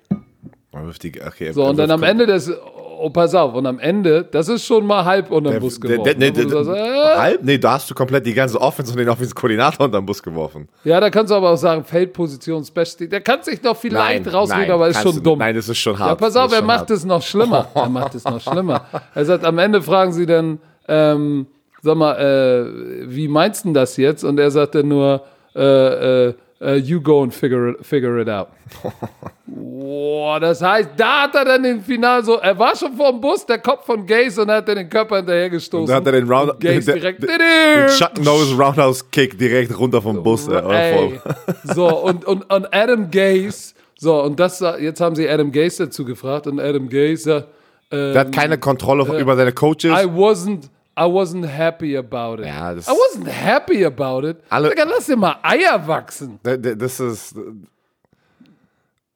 [0.71, 2.51] Okay, so, und dann am Ende des,
[2.99, 6.03] oh, pass auf, und am Ende, das ist schon mal halb unter den Bus geworfen.
[6.03, 7.43] Der, der, der, sagst, äh, halb?
[7.43, 10.67] Nee, da hast du komplett die ganze Offense und den Offense-Koordinator unter den Bus geworfen.
[10.83, 14.71] Ja, da kannst du aber auch sagen, Feldposition, Special Der kann sich noch vielleicht rausreden,
[14.71, 15.39] aber ist schon dumm.
[15.39, 16.09] Nein, das ist schon hart.
[16.09, 17.67] Ja, pass auf, er macht es noch schlimmer.
[17.75, 18.85] er macht es noch schlimmer.
[19.13, 21.47] Er sagt, am Ende fragen sie dann, ähm,
[21.81, 24.23] sag mal, äh, wie meinst du das jetzt?
[24.23, 25.23] Und er sagt dann nur,
[25.55, 28.49] äh, äh, uh, you go and figure it, figure it out.
[29.47, 33.21] Boah, das heißt, da hat er dann im Finale so, er war schon vor dem
[33.21, 35.81] Bus, der Kopf von Gaze und hat dann den Körper hinterhergestoßen.
[35.83, 39.77] Und da hat er den Round, Gaze direkt, den, den Chuck Nose Roundhouse Kick direkt
[39.77, 40.47] runter vom Bus.
[40.47, 41.19] Äh, ey,
[41.75, 46.03] so, und, und, und Adam Gaze, so, und das, jetzt haben sie Adam Gaze dazu
[46.03, 47.47] gefragt und Adam Gaze,
[47.91, 49.91] ähm, der hat keine Kontrolle äh, über seine Coaches.
[49.91, 52.47] I wasn't, I wasn't happy about it.
[52.47, 54.37] Ja, das I wasn't happy about it.
[54.49, 56.39] Alle, Digga, lass dir mal Eier wachsen.
[56.43, 57.35] Das ist.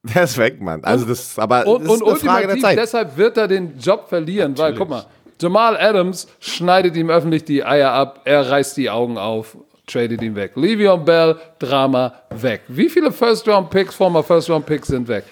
[0.04, 0.84] Der ist weg, Mann.
[0.84, 2.78] Also das, aber und, das ist und eine Frage der Zeit.
[2.78, 4.72] Deshalb wird er den Job verlieren, Natürlich.
[4.72, 5.06] weil guck mal,
[5.42, 10.36] Jamal Adams schneidet ihm öffentlich die Eier ab, er reißt die Augen auf, tradet ihn
[10.36, 10.54] weg.
[10.56, 12.62] Le'Veon Bell, Drama, weg.
[12.68, 15.24] Wie viele First-Round-Picks, former First-Round-Picks sind weg?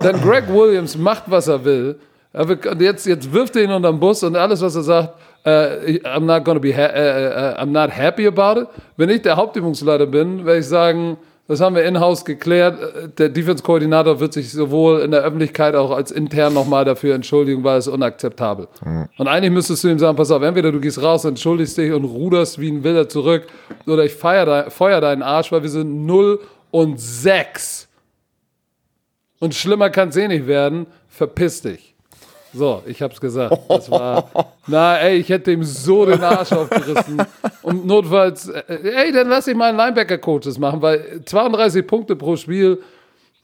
[0.00, 1.98] Dann Greg Williams macht, was er will.
[2.78, 5.14] Jetzt, jetzt wirft er ihn unter den Bus und alles, was er sagt,
[5.46, 8.68] Uh, I'm not gonna be, uh, uh, I'm not happy about it.
[8.96, 13.18] Wenn ich der Hauptübungsleiter bin, werde ich sagen, das haben wir in-house geklärt.
[13.18, 17.76] Der Defense-Koordinator wird sich sowohl in der Öffentlichkeit auch als intern nochmal dafür entschuldigen, weil
[17.76, 18.68] es unakzeptabel.
[18.82, 19.08] Mhm.
[19.18, 22.04] Und eigentlich müsstest du ihm sagen, pass auf, entweder du gehst raus, entschuldigst dich und
[22.04, 23.46] ruderst wie ein Wilder zurück,
[23.86, 27.88] oder ich feier, feuer deinen Arsch, weil wir sind 0 und 6.
[29.40, 30.86] Und schlimmer kann es eh nicht werden.
[31.08, 31.93] Verpiss dich.
[32.54, 33.58] So, ich hab's gesagt.
[33.68, 34.30] Das war,
[34.66, 37.20] na, ey, ich hätte ihm so den Arsch aufgerissen.
[37.62, 42.80] Und notfalls, äh, ey, dann lass ich meinen Linebacker-Coaches machen, weil 32 Punkte pro Spiel,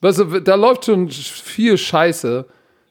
[0.01, 2.47] weißt du, da läuft schon viel Scheiße.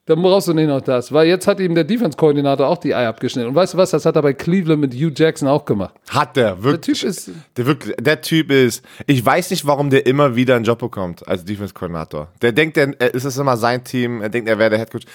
[0.10, 1.12] Da brauchst du nicht noch das.
[1.14, 3.50] Weil jetzt hat ihm der Defense-Koordinator auch die Eier abgeschnitten.
[3.50, 5.94] Und weißt du was, das hat er bei Cleveland mit Hugh Jackson auch gemacht.
[6.10, 7.00] Hat der, wirklich.
[7.00, 7.32] Der Typ ist.
[7.58, 8.84] Der, wirklich, der Typ ist.
[9.06, 12.28] Ich weiß nicht, warum der immer wieder einen Job bekommt als Defense-Koordinator.
[12.42, 14.24] Der denkt, es ist immer sein Team.
[14.24, 15.06] Er denkt, er wäre der Headcoach.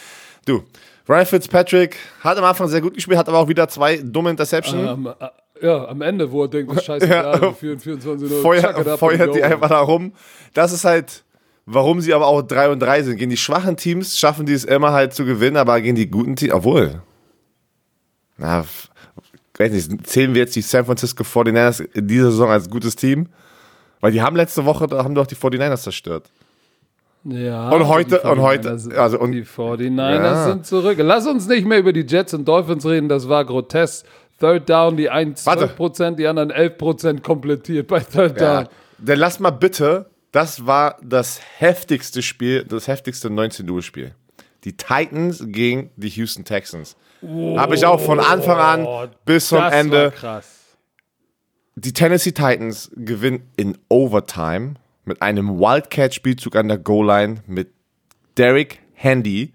[0.46, 0.62] Du,
[1.08, 4.90] Ryan Fitzpatrick hat am Anfang sehr gut gespielt, hat aber auch wieder zwei dumme Interceptions.
[4.90, 8.40] Ähm, äh, ja, am Ende, wo er denkt, das scheiße, ja, wir führen 24 0
[8.40, 10.12] Feuer, feuert die einfach da rum.
[10.54, 11.24] Das ist halt,
[11.66, 13.16] warum sie aber auch 3 und 3 sind.
[13.18, 16.36] Gegen die schwachen Teams schaffen die es immer halt zu gewinnen, aber gegen die guten
[16.36, 17.02] Teams, obwohl,
[18.38, 18.64] na,
[19.58, 23.28] weiß nicht, zählen wir jetzt die San Francisco 49ers in dieser Saison als gutes Team?
[24.00, 26.30] Weil die haben letzte Woche, da haben doch die 49ers zerstört.
[27.24, 27.70] Ja.
[27.70, 30.44] Und heute, und heute, also und, die 49ers ja.
[30.44, 30.98] sind zurück.
[31.00, 34.06] Lass uns nicht mehr über die Jets und Dolphins reden, das war grotesk.
[34.38, 38.64] Third Down, die einen 12%, die anderen 11% komplettiert bei Third Down.
[38.64, 38.68] Ja.
[38.98, 44.14] Dann lass mal bitte, das war das heftigste Spiel, das heftigste 19-Uhr-Spiel.
[44.64, 46.96] Die Titans gegen die Houston Texans.
[47.22, 50.12] Oh, Habe ich auch von Anfang an bis zum Ende.
[51.76, 57.72] Die Tennessee Titans gewinnen in Overtime mit einem Wildcat-Spielzug an der Goal-Line mit
[58.36, 59.52] Derek Handy,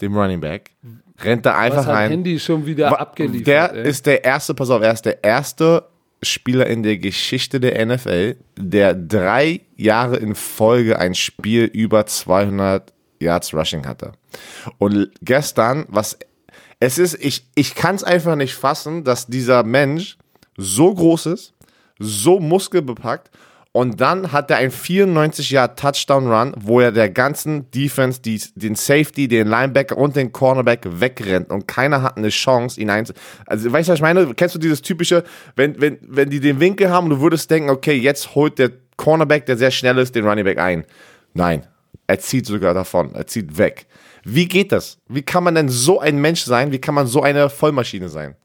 [0.00, 0.72] dem Running Back,
[1.20, 2.10] rennt da einfach Was hat rein.
[2.10, 3.46] Handy schon wieder abgeliefert.
[3.46, 3.88] Der ey.
[3.88, 5.88] ist der erste, pass auf, er ist der erste
[6.22, 12.92] Spieler in der Geschichte der NFL, der drei Jahre in Folge ein Spiel über 200
[13.20, 14.12] Yards Rushing hatte.
[14.78, 16.18] Und gestern, was
[16.80, 20.18] es ist, ich, ich kann es einfach nicht fassen, dass dieser Mensch
[20.56, 21.54] so groß ist,
[21.98, 23.30] so muskelbepackt
[23.76, 28.40] und dann hat er ein 94 Jahr Touchdown Run, wo er der ganzen Defense, die,
[28.54, 33.14] den Safety, den Linebacker und den Cornerback wegrennt und keiner hat eine Chance, ihn einzu.
[33.46, 34.32] Also, weißt du, was ich meine?
[34.34, 35.24] Kennst du dieses typische,
[35.56, 39.44] wenn, wenn, wenn die den Winkel haben du würdest denken, okay, jetzt holt der Cornerback,
[39.46, 40.84] der sehr schnell ist, den Running Back ein.
[41.32, 41.66] Nein,
[42.06, 43.86] er zieht sogar davon, er zieht weg.
[44.22, 44.98] Wie geht das?
[45.08, 46.70] Wie kann man denn so ein Mensch sein?
[46.70, 48.36] Wie kann man so eine Vollmaschine sein?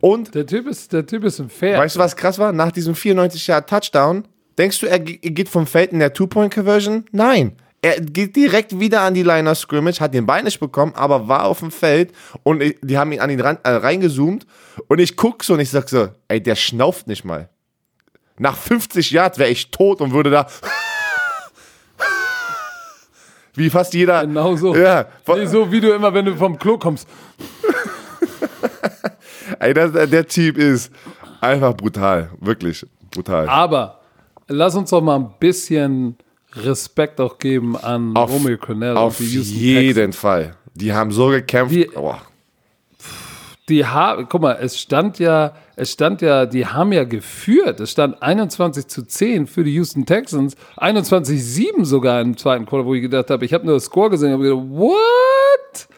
[0.00, 1.80] Und der Typ ist, der Typ ist ein Pferd.
[1.80, 2.52] Weißt du, was krass war?
[2.52, 7.06] Nach diesem 94 Jahr Touchdown, denkst du, er geht vom Feld in der Two-Point-Conversion?
[7.10, 7.56] Nein.
[7.82, 11.28] Er geht direkt wieder an die Line of Scrimmage, hat den Bein nicht bekommen, aber
[11.28, 14.46] war auf dem Feld und die haben ihn an ihn ran, äh, reingezoomt
[14.88, 17.48] und ich guck so und ich sag so, ey, der schnauft nicht mal.
[18.36, 20.48] Nach 50 Yards wäre ich tot und würde da
[23.54, 24.26] wie fast jeder.
[24.26, 24.74] Genau so.
[24.74, 27.06] Ja, nee, so wie du immer, wenn du vom Klo kommst.
[29.60, 30.92] Ey, das, der Typ ist
[31.40, 32.30] einfach brutal.
[32.40, 33.48] Wirklich brutal.
[33.48, 34.00] Aber
[34.48, 36.16] lass uns doch mal ein bisschen
[36.54, 40.12] Respekt auch geben an auf, Romeo Cornell auf und die Houston jeden.
[40.12, 40.56] Fall.
[40.74, 41.74] Die haben so gekämpft.
[41.74, 42.14] Die, oh.
[43.68, 47.80] die haben, guck mal, es stand ja, es stand ja, die haben ja geführt.
[47.80, 52.94] Es stand 21 zu 10 für die Houston Texans, 21-7 sogar im zweiten Quarter, wo
[52.94, 55.88] ich gedacht habe, ich habe nur das Score gesehen, habe gedacht, what?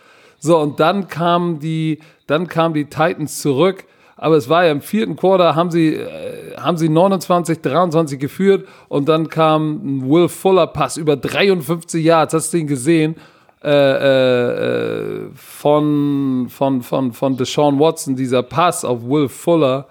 [0.40, 3.85] So, und dann kamen die, dann kamen die Titans zurück.
[4.16, 8.69] Aber es war ja im vierten Quarter, haben sie, äh, haben sie 29, 23 geführt
[8.88, 12.35] und dann kam ein Will Fuller Pass über 53 Yards.
[12.35, 13.16] Hast du den gesehen?
[13.62, 19.87] Äh, äh, von, von, von, von Deshaun Watson, dieser Pass auf Will Fuller.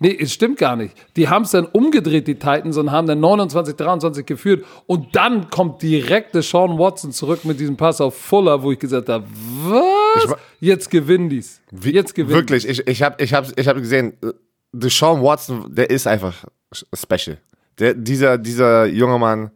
[0.00, 0.94] Nee, es stimmt gar nicht.
[1.16, 4.64] Die haben es dann umgedreht, die Titans, und haben dann 29, 23 geführt.
[4.86, 9.08] Und dann kommt direkt Deshaun Watson zurück mit diesem Pass auf Fuller, wo ich gesagt
[9.08, 9.24] habe,
[9.64, 10.36] was?
[10.60, 11.60] Jetzt gewinnen die's.
[11.82, 14.14] Jetzt gewinnen Wirklich, ich, ich habe ich hab, ich hab gesehen,
[14.72, 16.44] Deshaun Watson, der ist einfach
[16.92, 17.38] special.
[17.78, 19.50] Der, dieser, dieser junge Mann,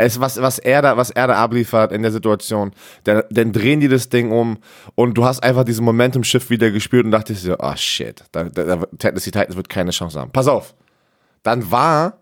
[0.00, 2.72] es, was, was, er da, was er da abliefert in der Situation,
[3.04, 4.58] dann, dann drehen die das Ding um
[4.94, 8.84] und du hast einfach diesen Momentum-Shift wieder gespürt und dachtest dir, oh shit, da, da,
[8.98, 10.30] Tennessee Titans wird keine Chance haben.
[10.30, 10.74] Pass auf.
[11.42, 12.18] Dann war,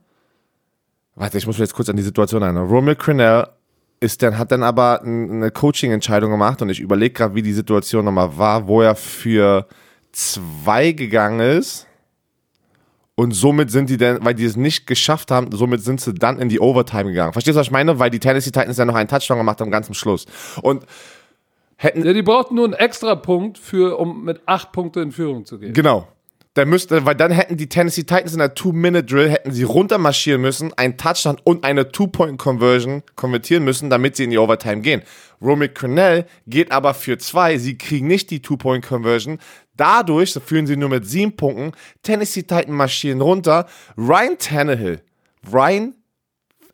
[1.14, 2.68] warte, ich muss mir jetzt kurz an die Situation erinnern.
[2.68, 3.48] Romeo Crennel
[4.00, 8.04] ist dann, hat dann aber eine Coaching-Entscheidung gemacht und ich überlege gerade, wie die Situation
[8.04, 9.66] nochmal war, wo er für
[10.12, 11.87] zwei gegangen ist
[13.18, 16.38] und somit sind die dann, weil die es nicht geschafft haben, somit sind sie dann
[16.38, 17.32] in die Overtime gegangen.
[17.32, 17.98] Verstehst du, was ich meine?
[17.98, 20.24] Weil die Tennessee Titans ja noch einen Touchdown gemacht haben, ganz am Schluss.
[20.62, 20.86] Und
[21.78, 22.04] hätten.
[22.04, 25.58] Ja, die brauchten nur einen extra Punkt, für, um mit acht Punkten in Führung zu
[25.58, 25.72] gehen.
[25.72, 26.06] Genau.
[26.58, 30.74] Der müsste, weil dann hätten die Tennessee Titans in der Two-Minute-Drill, hätten sie runtermarschieren müssen,
[30.74, 35.02] einen Touchdown und eine Two-Point-Conversion konvertieren müssen, damit sie in die Overtime gehen.
[35.40, 39.38] Romy Cornell geht aber für zwei, sie kriegen nicht die Two-Point-Conversion,
[39.76, 41.70] Dadurch führen sie nur mit sieben Punkten.
[42.02, 43.68] Tennessee Titan marschieren runter.
[43.96, 45.00] Ryan Tannehill,
[45.52, 45.94] Ryan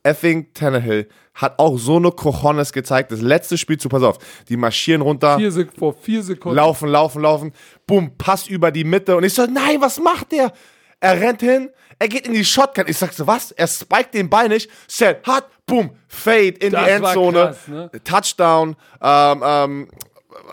[0.03, 3.11] effing Tannehill hat auch so eine Cojones gezeigt.
[3.13, 4.19] Das letzte Spiel zu, pass auf,
[4.49, 5.37] die marschieren runter.
[5.37, 6.57] Vier Sek vor vier Sekunden.
[6.57, 7.53] Laufen, laufen, laufen.
[7.87, 9.17] Bumm, Pass über die Mitte.
[9.17, 10.53] Und ich so, nein, was macht der?
[11.01, 12.85] Er rennt hin, er geht in die Shotgun.
[12.89, 13.51] Ich sag so, was?
[13.53, 14.71] Er spiked den Ball nicht.
[14.89, 17.45] Set, hat, boom, Fade in das die Endzone.
[17.45, 17.91] Krass, ne?
[18.05, 18.77] Touchdown.
[19.03, 19.89] Ähm, ähm,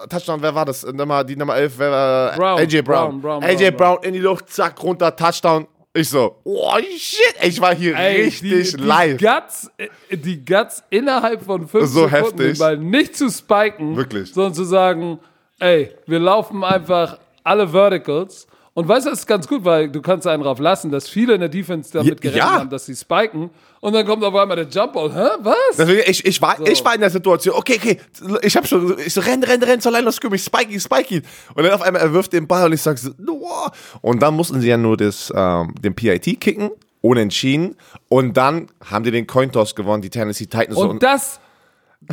[0.09, 0.85] Touchdown, wer war das?
[0.85, 3.21] Nummer, die Nummer 11, wer war Brown, AJ Brown.
[3.21, 5.67] Brown, Brown AJ Brown, in die Luft, zack, runter, Touchdown.
[5.93, 9.19] Ich so, oh shit, ich war hier Ey, richtig die, die live.
[9.19, 12.53] Guts, äh, die Guts innerhalb von fünf so Sekunden, heftig.
[12.53, 14.33] den Ball nicht zu spiken, Wirklich.
[14.33, 15.19] sondern zu sagen,
[15.59, 20.01] ey, wir laufen einfach alle Verticals und weißt du, das ist ganz gut, weil du
[20.01, 22.59] kannst einen drauf lassen, dass viele in der Defense damit gerechnet ja.
[22.59, 23.49] haben, dass sie spiken.
[23.81, 25.13] Und dann kommt auf einmal der Jump Ball.
[25.13, 25.27] Hä?
[25.41, 25.55] Was?
[25.77, 26.65] Deswegen, ich, ich, war, so.
[26.65, 27.97] ich war in der Situation, okay, okay,
[28.41, 31.13] ich hab schon, ich so, renn, renn, renn zur Line of Scrimmage, spike ihn, spike
[31.13, 31.23] ihn.
[31.53, 33.45] Und dann auf einmal, er wirft den Ball und ich sag so, no.
[33.99, 37.75] Und dann mussten sie ja nur das, ähm, den PIT kicken, unentschieden.
[38.07, 40.77] Und dann haben die den Cointoss gewonnen, die Tennessee Titans.
[40.77, 41.41] Und, und das,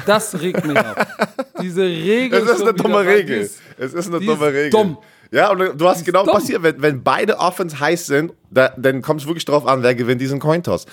[0.07, 0.97] das regt mich auf.
[1.63, 2.41] Diese Regel.
[2.41, 3.49] Es ist eine dumme Regel.
[3.79, 4.71] Es ist eine dumme Regel.
[4.71, 4.99] Dumm.
[5.31, 6.35] Ja, und du hast genau dumm.
[6.35, 9.95] passiert, wenn, wenn beide Offens heiß sind, da, dann kommt es wirklich drauf an, wer
[9.95, 10.87] gewinnt diesen Cointoss.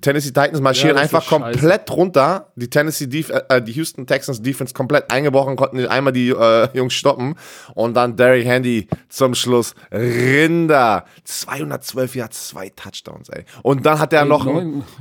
[0.00, 2.50] Tennessee Titans marschieren ja, einfach komplett runter.
[2.56, 6.68] Die Tennessee Def äh, die Houston Texans Defense komplett eingebrochen, konnten nicht einmal die äh,
[6.74, 7.36] Jungs stoppen.
[7.74, 9.74] Und dann Derrick Handy zum Schluss.
[9.92, 11.04] Rinder.
[11.24, 13.44] 212 Yards, zwei Touchdowns, ey.
[13.62, 14.46] Und dann hat er noch,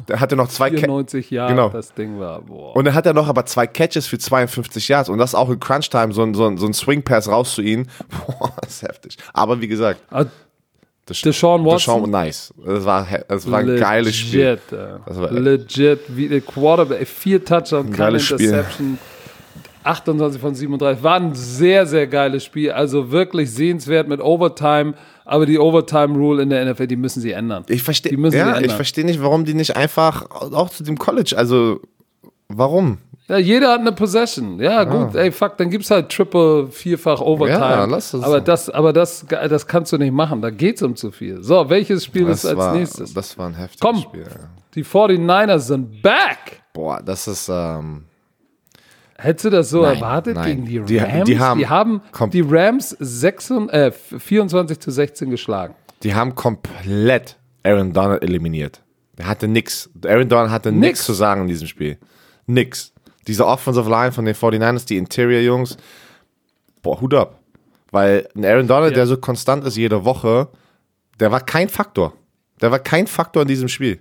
[0.07, 1.69] der hatte noch zwei 94 Jahre, genau.
[1.69, 2.75] das Ding war, boah.
[2.75, 5.09] Und dann hat er noch aber zwei Catches für 52 Yards.
[5.09, 7.55] Und das auch in Crunch Time, so ein, so ein, so ein Swing Pass raus
[7.55, 7.89] zu ihnen.
[8.27, 9.17] Boah, ist heftig.
[9.33, 10.01] Aber wie gesagt.
[10.09, 10.29] Also,
[11.05, 11.95] das Deshaun Watson.
[11.95, 12.53] Deshaun, nice.
[12.65, 14.59] Das war, das war ein Legit, geiles Spiel.
[14.69, 15.99] Das war Legit.
[16.09, 18.97] Wie der Quarterback, vier Touchdowns, keine Interception.
[19.83, 21.03] 28 von 37.
[21.03, 22.71] War ein sehr, sehr geiles Spiel.
[22.71, 24.95] Also wirklich sehenswert mit Overtime.
[25.25, 27.63] Aber die Overtime-Rule in der NFL, die müssen sie ändern.
[27.67, 31.81] Ich verstehe ja, ich verstehe nicht, warum die nicht einfach auch zu dem College, also
[32.47, 32.99] warum?
[33.27, 34.59] Ja, jeder hat eine Possession.
[34.59, 37.59] Ja, gut, ey, fuck, dann gibt's halt Triple, Vierfach Overtime.
[37.59, 40.41] Ja, lass das aber das, aber das, das kannst du nicht machen.
[40.41, 41.41] Da geht's um zu viel.
[41.41, 43.13] So, welches Spiel das ist als war, nächstes?
[43.15, 44.27] Das war ein heftiges Komm, Spiel.
[44.29, 44.49] Ja.
[44.75, 46.61] Die 49ers sind back.
[46.73, 48.03] Boah, das ist, ähm,
[49.17, 50.45] Hättest du das so nein, erwartet nein.
[50.45, 50.87] gegen die Rams?
[50.89, 55.73] Die, die haben, die, haben die Rams 26, äh, 24 zu 16 geschlagen.
[56.03, 58.83] Die haben komplett Aaron Donald eliminiert.
[59.17, 59.89] Er hatte nix.
[60.05, 61.97] Aaron Donald hatte nichts zu sagen in diesem Spiel.
[62.45, 62.93] Nix
[63.27, 65.77] diese Offensive Line von den 49ers, die Interior-Jungs,
[66.81, 67.39] boah, Hut ab.
[67.91, 68.97] Weil ein Aaron Donald, ja.
[68.97, 70.49] der so konstant ist jede Woche,
[71.19, 72.13] der war kein Faktor.
[72.61, 73.99] Der war kein Faktor in diesem Spiel.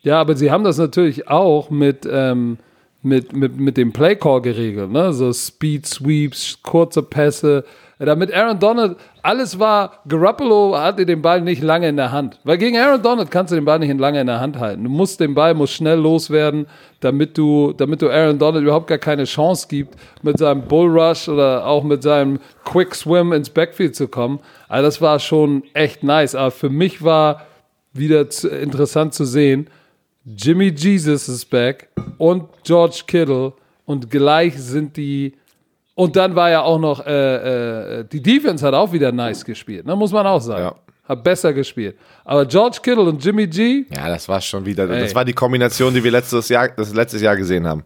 [0.00, 2.58] Ja, aber sie haben das natürlich auch mit, ähm,
[3.02, 5.12] mit, mit, mit dem Playcall geregelt, ne?
[5.12, 7.64] So Speed Sweeps, kurze Pässe.
[8.06, 12.40] Damit Aaron Donald, alles war, Garoppolo hatte den Ball nicht lange in der Hand.
[12.42, 14.82] Weil gegen Aaron Donald kannst du den Ball nicht lange in der Hand halten.
[14.82, 16.66] Du musst den Ball, muss schnell loswerden,
[16.98, 21.64] damit du, damit du Aaron Donald überhaupt gar keine Chance gibt, mit seinem Bullrush oder
[21.64, 24.40] auch mit seinem Quick Swim ins Backfield zu kommen.
[24.68, 26.34] Also das war schon echt nice.
[26.34, 27.46] Aber für mich war
[27.92, 29.68] wieder zu, interessant zu sehen,
[30.24, 31.88] Jimmy Jesus ist back
[32.18, 33.52] und George Kittle
[33.86, 35.34] und gleich sind die
[35.94, 39.86] und dann war ja auch noch äh, äh, die Defense hat auch wieder nice gespielt,
[39.86, 40.62] ne, muss man auch sagen.
[40.62, 40.74] Ja.
[41.04, 41.96] Hat besser gespielt.
[42.24, 43.84] Aber George Kittle und Jimmy G.
[43.94, 44.88] Ja, das war schon wieder.
[44.88, 45.00] Ey.
[45.00, 47.82] Das war die Kombination, die wir letztes Jahr, das letztes Jahr gesehen haben.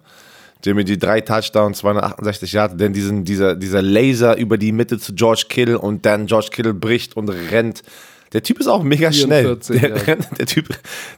[0.62, 5.14] Jimmy G drei Touchdowns, 268 Yards, denn diesen, dieser, dieser Laser über die Mitte zu
[5.14, 7.82] George Kittle und dann George Kittle bricht und rennt
[8.32, 9.90] der Typ ist auch mega 44, schnell.
[9.90, 10.22] Der, ja.
[10.38, 10.68] der, typ,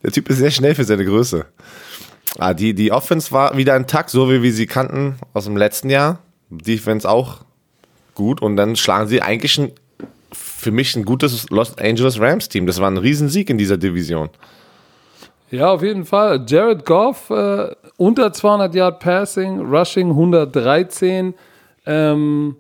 [0.03, 1.47] der Typ ist sehr schnell für seine Größe.
[2.39, 5.57] Ah, die, die Offense war wieder ein Takt, so wie wir sie kannten aus dem
[5.57, 6.21] letzten Jahr.
[6.51, 7.39] Defense auch
[8.15, 8.43] gut.
[8.43, 9.73] Und dann schlagen sie eigentlich ein,
[10.33, 12.67] für mich ein gutes Los Angeles Rams Team.
[12.67, 14.29] Das war ein Riesensieg in dieser Division.
[15.51, 16.45] Ja, auf jeden Fall.
[16.47, 21.33] Jared Goff äh, unter 200 Yard Passing, Rushing 113.
[21.87, 22.57] Ähm,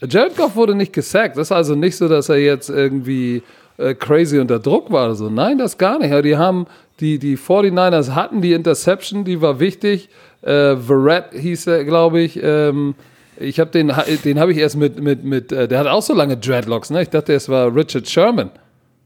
[0.00, 1.36] Jared Goff wurde nicht gesackt.
[1.36, 3.42] Das ist also nicht so, dass er jetzt irgendwie
[3.76, 5.28] äh, crazy unter Druck war oder so.
[5.28, 6.10] Nein, das gar nicht.
[6.10, 6.66] Ja, die haben,
[7.00, 10.08] die, die 49ers hatten die Interception, die war wichtig.
[10.42, 12.38] Äh, Verrett hieß er, glaube ich.
[12.40, 12.94] Ähm,
[13.40, 13.92] ich habe den,
[14.24, 17.02] den habe ich erst mit, mit, mit, äh, der hat auch so lange Dreadlocks, ne?
[17.02, 18.50] Ich dachte, es war Richard Sherman.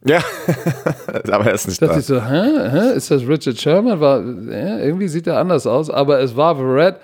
[0.04, 0.20] Ja,
[1.30, 1.96] aber er ist nicht da.
[1.96, 4.00] Ich so, hä, hä, ist das Richard Sherman?
[4.00, 6.96] War, ja, irgendwie sieht er anders aus, aber es war Verrett.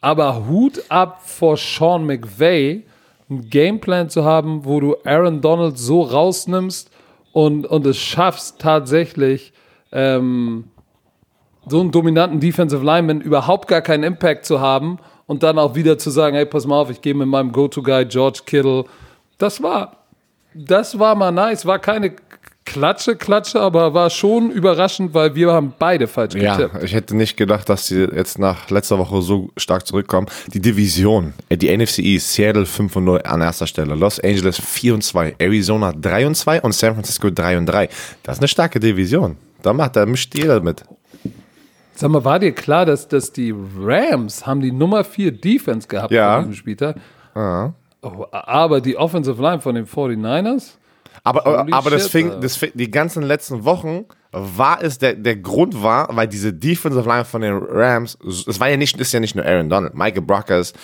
[0.00, 2.84] Aber Hut ab vor Sean McVay,
[3.30, 6.90] einen Gameplan zu haben, wo du Aaron Donald so rausnimmst
[7.32, 9.52] und, und es schaffst tatsächlich,
[9.92, 10.64] ähm,
[11.68, 15.98] so einen dominanten Defensive Lineman überhaupt gar keinen Impact zu haben und dann auch wieder
[15.98, 18.84] zu sagen, hey, pass mal auf, ich gehe mit meinem Go-To-Guy George Kittle.
[19.38, 19.96] Das war,
[20.54, 21.66] das war mal nice.
[21.66, 22.14] War keine
[22.66, 26.74] Klatsche, Klatsche, aber war schon überraschend, weil wir haben beide falsch getippt.
[26.74, 30.26] Ja, ich hätte nicht gedacht, dass sie jetzt nach letzter Woche so stark zurückkommen.
[30.52, 34.60] Die Division, äh, die NFC East, Seattle 5 und 0 an erster Stelle, Los Angeles
[34.60, 37.88] 4 und 2, Arizona 3 und 2 und San Francisco 3 und 3.
[38.24, 39.36] Das ist eine starke Division.
[39.62, 40.82] Da macht, da mischt jeder mit.
[41.96, 46.12] Sag mal, war dir klar, dass, dass die Rams haben die Nummer 4 Defense gehabt
[46.12, 46.38] ja.
[46.40, 46.96] diesem Spieltag?
[47.34, 47.72] Ja.
[48.02, 50.74] Oh, aber die Offensive Line von den 49ers?
[51.24, 55.82] Aber, aber das fing, das fing, die ganzen letzten Wochen war es, der, der Grund
[55.82, 59.34] war, weil diese Defensive Line von den Rams, es war ja nicht, ist ja nicht
[59.34, 60.74] nur Aaron Donald, Michael Brockers,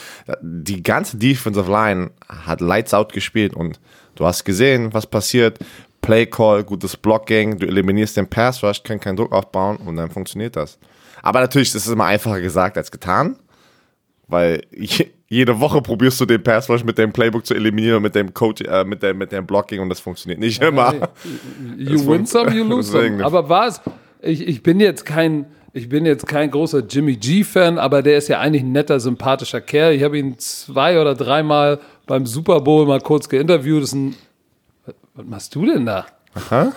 [0.40, 3.78] die ganze Defensive Line hat Lights Out gespielt und
[4.14, 5.58] du hast gesehen, was passiert.
[6.00, 10.10] Play Call, gutes Blocking, du eliminierst den Pass Rush, können keinen Druck aufbauen und dann
[10.10, 10.78] funktioniert das.
[11.22, 13.36] Aber natürlich, das ist immer einfacher gesagt als getan,
[14.28, 14.62] weil
[15.28, 18.60] jede Woche probierst du den Pass Rush mit dem Playbook zu eliminieren, mit dem Coach,
[18.60, 20.92] äh, mit dem, mit dem Blocking und das funktioniert nicht immer.
[21.76, 23.24] You das win some, you lose some.
[23.24, 23.80] Aber was?
[24.20, 28.28] Ich, ich bin jetzt kein, ich bin jetzt kein großer Jimmy G-Fan, aber der ist
[28.28, 29.94] ja eigentlich ein netter, sympathischer Kerl.
[29.94, 33.90] Ich habe ihn zwei oder dreimal beim Super Bowl mal kurz geinterviewt.
[33.92, 34.16] Ein,
[35.14, 36.06] was machst du denn da?
[36.34, 36.72] Aha.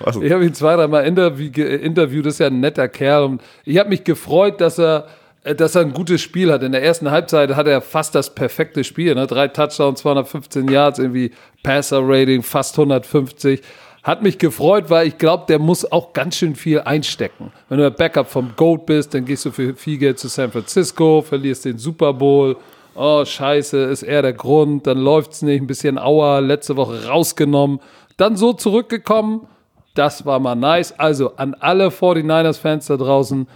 [0.00, 0.16] Was?
[0.16, 2.26] Ich habe ihn zwei, dreimal interviewt.
[2.26, 3.24] Das ist ja ein netter Kerl.
[3.24, 5.06] Und ich habe mich gefreut, dass er
[5.44, 6.62] äh, dass er ein gutes Spiel hat.
[6.62, 9.14] In der ersten Halbzeit hat er fast das perfekte Spiel.
[9.14, 9.26] Ne?
[9.26, 11.30] Drei Touchdowns, 215 Yards, irgendwie
[11.62, 13.62] Passer-Rating, fast 150.
[14.02, 17.52] Hat mich gefreut, weil ich glaube, der muss auch ganz schön viel einstecken.
[17.68, 20.50] Wenn du der Backup vom Gold bist, dann gehst du für viel Geld zu San
[20.50, 22.56] Francisco, verlierst den Super Bowl.
[22.94, 24.86] Oh, scheiße, ist er der Grund.
[24.86, 25.62] Dann läuft's nicht.
[25.62, 27.80] Ein bisschen Auer, letzte Woche rausgenommen.
[28.16, 29.48] Dann so zurückgekommen.
[29.94, 30.98] Das war mal nice.
[30.98, 33.46] Also an alle 49ers-Fans da draußen,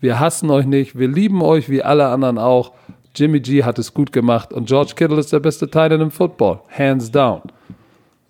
[0.00, 0.98] wir hassen euch nicht.
[0.98, 2.72] Wir lieben euch wie alle anderen auch.
[3.14, 6.10] Jimmy G hat es gut gemacht und George Kittle ist der beste Teil in dem
[6.10, 6.60] Football.
[6.76, 7.42] Hands down.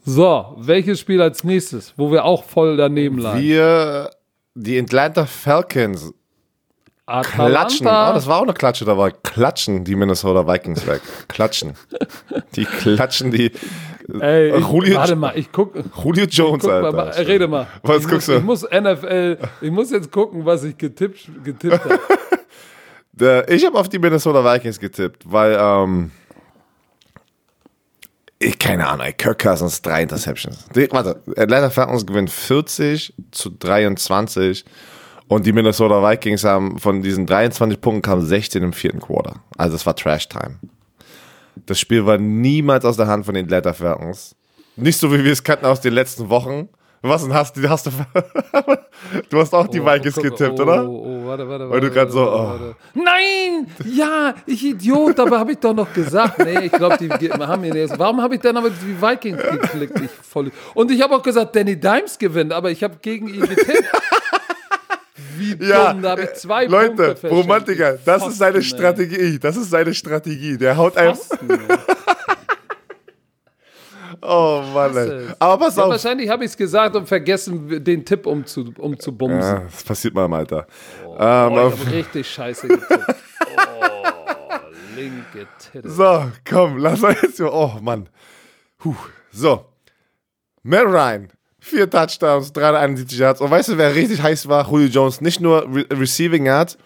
[0.04, 3.40] So, welches Spiel als nächstes, wo wir auch voll daneben lagen?
[3.40, 4.10] Wir,
[4.54, 6.14] die Atlanta Falcons,
[7.10, 7.64] Atalanta.
[7.64, 7.86] klatschen.
[7.86, 9.10] Oh, das war auch eine Klatsche dabei.
[9.10, 11.00] Klatschen die Minnesota Vikings weg.
[11.28, 11.74] Klatschen.
[12.56, 13.52] die klatschen die.
[14.20, 15.74] Ey, ich, Julio, warte mal, ich guck.
[16.02, 16.92] Julio Jones, guck Alter.
[16.92, 17.66] Mal, rede mal.
[17.82, 18.36] Was ich guckst muss, du?
[18.36, 23.44] Ich muss NFL, ich muss jetzt gucken, was ich getippt, getippt habe.
[23.48, 26.10] ich habe auf die Minnesota Vikings getippt, weil, ähm,
[28.38, 30.66] ich keine Ahnung, Kirk Cousins, drei Interceptions.
[30.74, 34.64] Die, warte, Atlanta Falcons gewinnt 40 zu 23
[35.30, 39.36] und die Minnesota Vikings haben von diesen 23 Punkten kamen 16 im vierten Quarter.
[39.56, 40.58] Also es war Trash Time.
[41.66, 44.34] Das Spiel war niemals aus der Hand von den Atlanta Falcons.
[44.74, 46.68] Nicht so, wie wir es kannten aus den letzten Wochen,
[47.02, 47.68] Was denn hast du?
[47.68, 47.90] Hast du,
[49.30, 50.88] du hast auch die Oh, Vikings guck, getippt, oh, oder?
[50.88, 52.46] Oh, oh, warte, warte, Weil du grad so, warte, oh.
[52.48, 52.76] warte.
[52.94, 53.68] Nein!
[53.84, 56.40] Ja, ich Idiot, aber habe ich doch noch gesagt.
[56.40, 57.96] Nee, ich glaube, die haben mir jetzt.
[57.96, 60.00] Warum habe ich dann aber die Vikings geklickt?
[60.00, 63.42] Ich voll, und ich habe auch gesagt, Danny Dimes gewinnt, aber ich habe gegen ihn
[63.42, 63.84] getippt.
[65.58, 67.28] Wie Ja, dumm, da habe ich zwei Leute, Punkte.
[67.28, 68.78] Romantiker, das ist seine Pfosten, ey.
[68.78, 69.38] Strategie.
[69.38, 70.56] Das ist seine Strategie.
[70.58, 71.24] Der haut einfach.
[74.22, 75.28] Oh Mann, ey.
[75.38, 75.90] Aber pass Ja, auf.
[75.90, 79.40] wahrscheinlich habe ich es gesagt und vergessen, den Tipp umzu, umzubumsen.
[79.40, 80.66] Ja, das passiert mal im Alter.
[81.06, 83.14] Oh, Ähm, ich auf, habe richtig scheiße getippt.
[83.56, 84.56] Oh,
[84.94, 85.88] linke Titte.
[85.88, 87.40] so, komm, lass uns jetzt.
[87.40, 88.08] Oh Mann.
[88.78, 88.94] Puh.
[89.30, 89.64] So.
[90.62, 91.28] Matt Ryan.
[91.60, 93.40] Vier Touchdowns, 371 Yards.
[93.40, 94.68] Und weißt du, wer richtig heiß war?
[94.70, 95.20] Julio Jones.
[95.20, 96.78] Nicht nur Re Receiving Yards,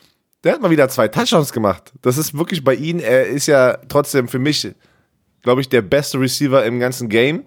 [0.43, 1.93] der hat mal wieder zwei Touchdowns gemacht.
[2.03, 2.99] Das ist wirklich bei ihm.
[2.99, 4.69] Er ist ja trotzdem für mich,
[5.43, 7.45] glaube ich, der beste Receiver im ganzen Game.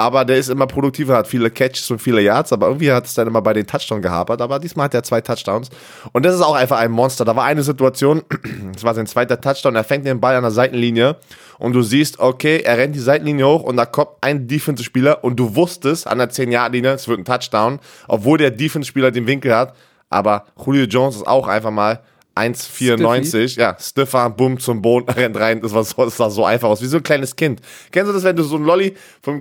[0.00, 3.14] Aber der ist immer produktiver, hat viele Catches und viele Yards, aber irgendwie hat es
[3.14, 4.40] dann immer bei den Touchdowns gehapert.
[4.40, 5.70] Aber diesmal hat er zwei Touchdowns.
[6.12, 7.24] Und das ist auch einfach ein Monster.
[7.24, 8.22] Da war eine Situation,
[8.72, 11.16] das war sein zweiter Touchdown, er fängt den Ball an der Seitenlinie
[11.58, 15.34] und du siehst, okay, er rennt die Seitenlinie hoch und da kommt ein Defensive-Spieler und
[15.34, 19.74] du wusstest an der 10-Yard-Linie, es wird ein Touchdown, obwohl der Defensive-Spieler den Winkel hat.
[20.10, 22.00] Aber Julio Jones ist auch einfach mal
[22.38, 26.68] 1,94, ja, Stiffer, bumm, zum Boden, rennt rein, das, war so, das sah so einfach
[26.68, 27.60] aus, wie so ein kleines Kind.
[27.90, 29.40] Kennst du das, wenn du so ein Lolli, vom,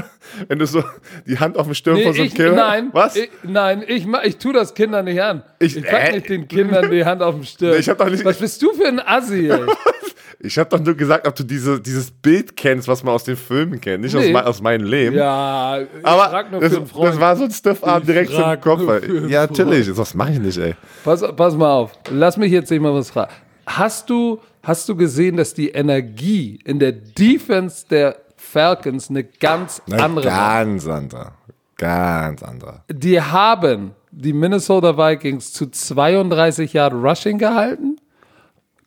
[0.48, 0.82] wenn du so
[1.26, 3.16] die Hand auf dem Stirn Nee, von so einem Kind nein, Was?
[3.16, 5.42] Ich, nein, ich, ich tue das Kindern nicht an.
[5.58, 6.12] Ich- Ich, pack äh?
[6.16, 7.78] nicht den Kindern die Hand auf den Stirn.
[7.78, 9.60] Ich hab doch nicht- Was bist du für ein Assi, ey?
[10.38, 13.36] Ich habe doch nur gesagt, ob du diese, dieses Bild kennst, was man aus den
[13.36, 14.32] Filmen kennt, nicht aus, Nee.
[14.32, 15.16] mei- aus meinem Leben.
[15.16, 17.08] Ja, ich Aber frag nur das, für Freund.
[17.14, 18.82] das war so ein Stiffarm direkt zum Kopf.
[19.28, 19.90] Ja, natürlich.
[19.94, 20.74] Das mache ich nicht, ey.
[21.04, 23.32] Pass, pass mal auf, lass mich jetzt nicht mal was fragen.
[23.66, 29.80] Hast du, hast du gesehen, dass die Energie in der Defense der Falcons eine ganz
[29.90, 30.64] andere war?
[30.64, 31.32] Ganz anderer.
[31.78, 32.84] Ganz anderer.
[32.90, 37.96] Die haben die Minnesota Vikings zu 32 Yard Rushing gehalten.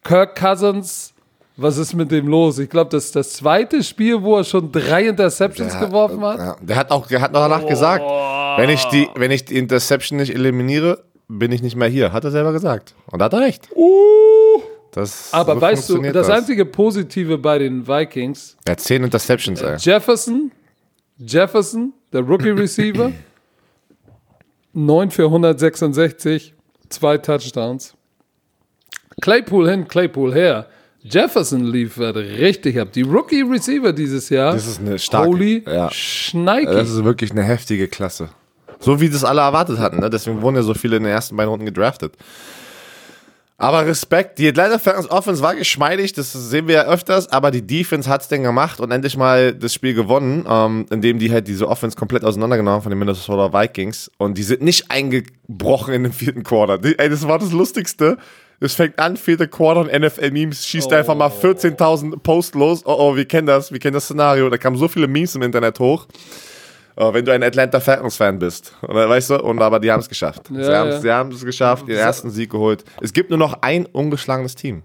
[0.03, 1.13] Kirk Cousins,
[1.61, 2.59] was ist mit dem los?
[2.59, 6.39] Ich glaube, das ist das zweite Spiel, wo er schon drei Interceptions geworfen hat.
[6.39, 8.03] Ja, der hat auch der hat noch danach gesagt,
[8.57, 12.11] wenn ich, die, wenn ich die Interception nicht eliminiere, bin ich nicht mehr hier.
[12.11, 12.95] Hat er selber gesagt.
[13.11, 13.69] Und da hat er recht.
[14.91, 19.03] Das, Aber so weißt du, funktioniert das, einzige Positive bei den Vikings, Er hat 10
[19.03, 19.77] Interceptions, ey.
[19.77, 20.51] Jefferson,
[21.17, 23.11] Jefferson, der Rookie Receiver,
[24.73, 26.55] 9 für 166,
[26.89, 27.93] zwei Touchdowns.
[29.21, 30.67] Claypool hin, Claypool her.
[31.01, 32.91] Jefferson liefert richtig ab.
[32.91, 34.53] Die Rookie Receiver dieses Jahr.
[34.53, 35.89] Das ist eine starke- Holy ja.
[35.91, 36.71] Schneike.
[36.73, 38.29] Das ist wirklich eine heftige Klasse.
[38.79, 40.09] So wie das alle erwartet hatten, ne?
[40.09, 42.13] Deswegen wurden ja so viele in den ersten beiden Runden gedraftet.
[43.57, 47.61] Aber Respekt, die Atlanta Falcons Offense war geschmeidig, das sehen wir ja öfters, aber die
[47.61, 51.67] Defense hat's denn gemacht und endlich mal das Spiel gewonnen, ähm, indem die halt diese
[51.67, 56.13] Offense komplett auseinandergenommen haben von den Minnesota Vikings und die sind nicht eingebrochen in dem
[56.13, 56.77] vierten Quarter.
[56.77, 58.17] Die, ey, das war das Lustigste.
[58.61, 62.85] Es fängt an, vierte Quarter und NFL-Memes schießt einfach mal 14.000 Post los.
[62.85, 64.49] Oh, oh, wir kennen das, wir kennen das Szenario.
[64.49, 66.07] Da kamen so viele Memes im Internet hoch.
[66.97, 68.75] Oh, wenn du ein Atlanta Falcons-Fan bist.
[68.81, 69.41] Oder, weißt du?
[69.41, 70.47] Und aber die haben es geschafft.
[70.47, 70.99] sie Ja, haben ja.
[70.99, 72.83] sie haben es geschafft, den ersten Sieg geholt.
[72.99, 74.83] Es gibt nur noch ein ungeschlagenes Team.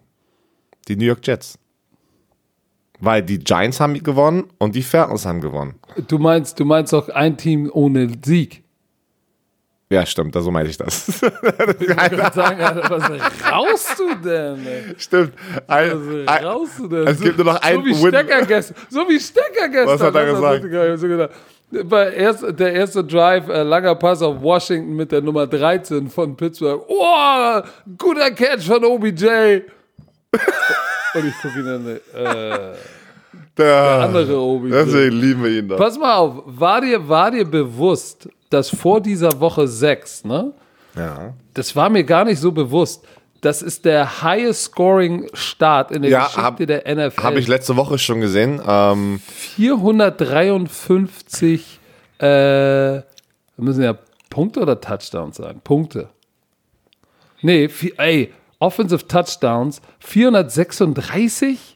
[0.87, 1.59] Die New York Jets.
[3.01, 5.75] Weil die Giants haben gewonnen und die Falcons haben gewonnen.
[6.07, 8.64] Du meinst, du meinst auch ein Team ohne Sieg.
[9.91, 11.07] Ja, stimmt, so meine ich das.
[11.20, 14.66] Ich würde sagen, Alter, was raust du denn?
[14.66, 14.95] Ey?
[14.97, 15.32] stimmt.
[15.66, 17.07] Ein, Was raust du denn?
[17.07, 18.76] es gibt nur noch einen so wie Win- Stecker gestern.
[18.91, 19.89] So wie Stecker gestern.
[19.89, 21.35] Was hat er Das gesagt?
[22.16, 26.82] erst, der erste Drive, äh, langer Pass auf Washington mit der Nummer 13 von Pittsburgh.
[26.89, 27.61] Oh,
[27.99, 29.61] guter Catch von OBJ.
[31.14, 32.74] Und ich gucke ihn dann, äh,
[33.57, 34.70] der andere OBJ.
[34.70, 35.76] Deswegen lieben wir ihn doch.
[35.78, 40.53] Pass mal auf, war dir, war dir bewusst, dass vor dieser Woche 6, ne?
[40.97, 41.35] Ja.
[41.55, 43.05] Das war mir gar nicht so bewusst.
[43.41, 47.23] Das ist der highest scoring Start in der Ja, Geschichte hab- der NFL.
[47.23, 48.61] Habe ich letzte Woche schon gesehen.
[48.67, 51.81] Ähm, 453
[52.21, 52.97] äh,
[53.57, 53.97] müssen ja
[54.31, 55.61] Punkte oder Touchdowns sein?
[55.63, 56.09] Punkte.
[57.43, 57.69] Nee,
[57.99, 61.74] ey, Offensive Touchdowns 436?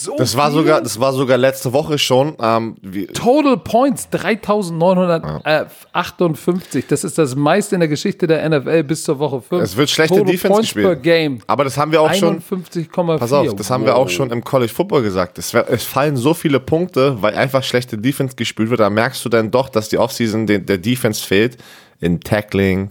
[0.00, 0.60] So das, war viel?
[0.60, 2.36] sogar, das war sogar letzte Woche schon.
[2.40, 2.76] Ähm,
[3.14, 6.86] Total Points 3958.
[6.86, 9.62] Das ist das meiste in der Geschichte der NFL bis zur Woche 5.
[9.62, 10.86] Es wird schlechte Total Defense Points gespielt.
[10.86, 11.38] per Game.
[11.46, 12.40] aber das haben wir auch schon.
[12.40, 13.18] 51,4.
[13.18, 13.98] Pass auf, das haben wir Wow.
[13.98, 15.38] auch schon im College Football gesagt.
[15.38, 18.80] Es, es fallen so viele Punkte, weil einfach schlechte Defense gespielt wird.
[18.80, 21.56] Da merkst du dann doch, dass die Offseason der Defense fehlt.
[22.00, 22.90] In Tackling,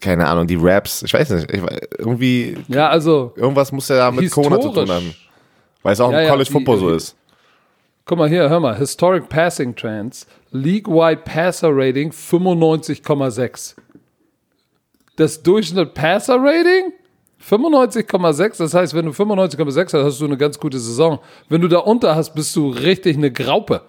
[0.00, 1.02] keine Ahnung, die Raps.
[1.02, 1.50] Ich weiß nicht.
[1.52, 1.60] Ich,
[1.98, 5.12] irgendwie, Ja, also irgendwas muss ja da mit Corona zu tun haben.
[5.82, 7.16] Weil es auch Ja, im ja, College die- Football so die- ist.
[8.06, 8.76] Guck mal hier, hör mal.
[8.76, 10.26] Historic Passing Trends.
[10.50, 13.76] League-wide Passer Rating 95,6.
[15.16, 16.92] Das Durchschnitt Passer Rating
[17.38, 18.58] 95,6.
[18.58, 21.20] Das heißt, wenn du 95,6 hast, hast du eine ganz gute Saison.
[21.48, 23.82] Wenn du da unter hast, bist du richtig eine Graupe.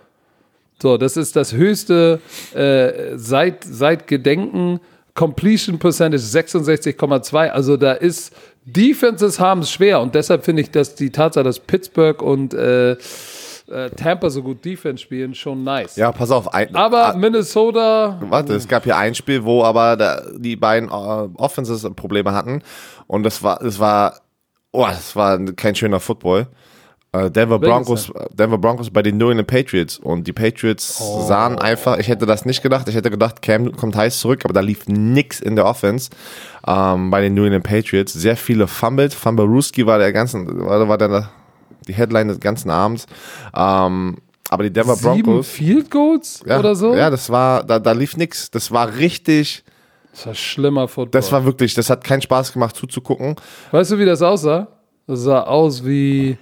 [0.82, 2.20] So, das ist das höchste
[2.54, 4.80] äh, seit, seit Gedenken.
[5.14, 7.50] Completion Percentage 66,2.
[7.50, 8.34] Also da ist
[8.66, 12.92] Defenses haben es schwer und deshalb finde ich, dass die Tatsache, dass Pittsburgh und äh,
[12.92, 15.96] äh, Tampa so gut Defense spielen, schon nice.
[15.96, 16.54] Ja, pass auf.
[16.54, 18.20] Ein, aber ah, Minnesota.
[18.22, 22.62] Warte, es gab hier ein Spiel, wo aber da, die beiden äh, Offenses Probleme hatten
[23.08, 24.22] und das war, es war,
[24.72, 26.48] oh, das war kein schöner Football.
[27.14, 31.26] Äh, Denver Broncos, Denver Broncos bei den New England Patriots und die Patriots oh.
[31.28, 34.54] sahen einfach, ich hätte das nicht gedacht, ich hätte gedacht, Cam kommt heiß zurück, aber
[34.54, 36.10] da lief nix in der Offense
[36.66, 38.14] ähm, bei den New England Patriots.
[38.14, 41.30] Sehr viele Fumbled, Fumbleruski war der ganzen, war, war der,
[41.86, 43.08] die Headline des ganzen Abends.
[43.54, 44.18] Ähm,
[44.50, 45.50] aber die Denver Sieben Broncos.
[45.50, 46.96] Field Goals ja, oder so?
[46.96, 48.50] Ja, das war, da, da lief nix.
[48.52, 49.66] Das war richtig.
[50.12, 51.20] Das war schlimmer Football.
[51.20, 53.36] Das war wirklich, das hat keinen Spaß gemacht zuzugucken.
[53.72, 54.68] Weißt du, wie das aussah?
[55.08, 56.38] Das sah aus wie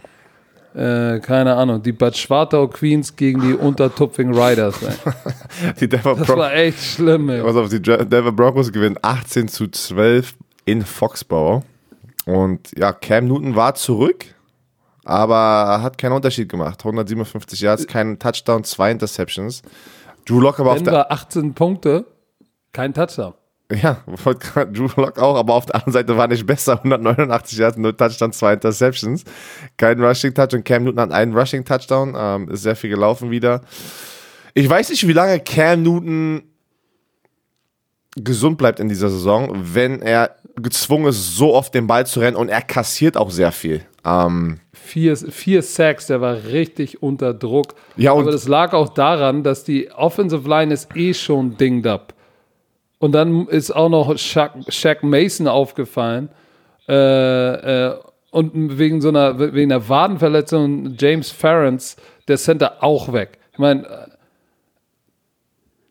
[0.80, 4.76] äh, keine Ahnung, die Bad Schwartau Queens gegen die Untertupfing Riders.
[5.82, 7.28] die Denver das war echt schlimm.
[7.28, 7.42] Ey.
[7.42, 11.64] Also die Denver Broncos gewinnen 18 zu 12 in Foxborough.
[12.26, 14.24] Und ja, Cam Newton war zurück,
[15.04, 16.80] aber hat keinen Unterschied gemacht.
[16.80, 19.64] 157 Yards, kein Touchdown, zwei Interceptions.
[20.26, 22.06] Drew Lock aber Denver auf der 18 Punkte,
[22.72, 23.34] kein Touchdown.
[23.72, 26.78] Ja, Drew Lock auch, aber auf der anderen Seite war nicht besser.
[26.78, 29.24] 189 Yards, nur Touchdown, zwei Interceptions.
[29.78, 30.64] Kein Rushing Touchdown.
[30.64, 32.16] Cam Newton hat einen Rushing Touchdown.
[32.18, 33.62] Ähm, ist sehr viel gelaufen wieder.
[34.56, 36.44] Ich weiß nicht, wie lange Cam Newton
[38.16, 42.36] gesund bleibt in dieser Saison, wenn er gezwungen ist, so oft den Ball zu rennen
[42.36, 43.86] und er kassiert auch sehr viel.
[44.04, 47.76] Ähm, vier, vier Sacks, der war richtig unter Druck.
[47.98, 52.14] Ja, aber das lag auch daran, dass die Offensive Line ist eh schon dinged up.
[53.00, 56.30] Und dann ist auch noch Shaq, Shaq Mason aufgefallen.
[56.88, 57.96] Äh, äh,
[58.32, 61.96] und wegen so einer, wegen einer Wadenverletzung James Ferrens,
[62.28, 63.40] der Center auch weg.
[63.54, 64.08] Ich meine, äh,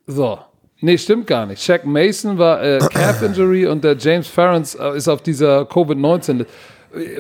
[0.07, 0.39] so.
[0.81, 1.61] Nee, stimmt gar nicht.
[1.63, 6.47] Shaq Mason war äh, Calf Injury und der James Ferrens äh, ist auf dieser Covid-19.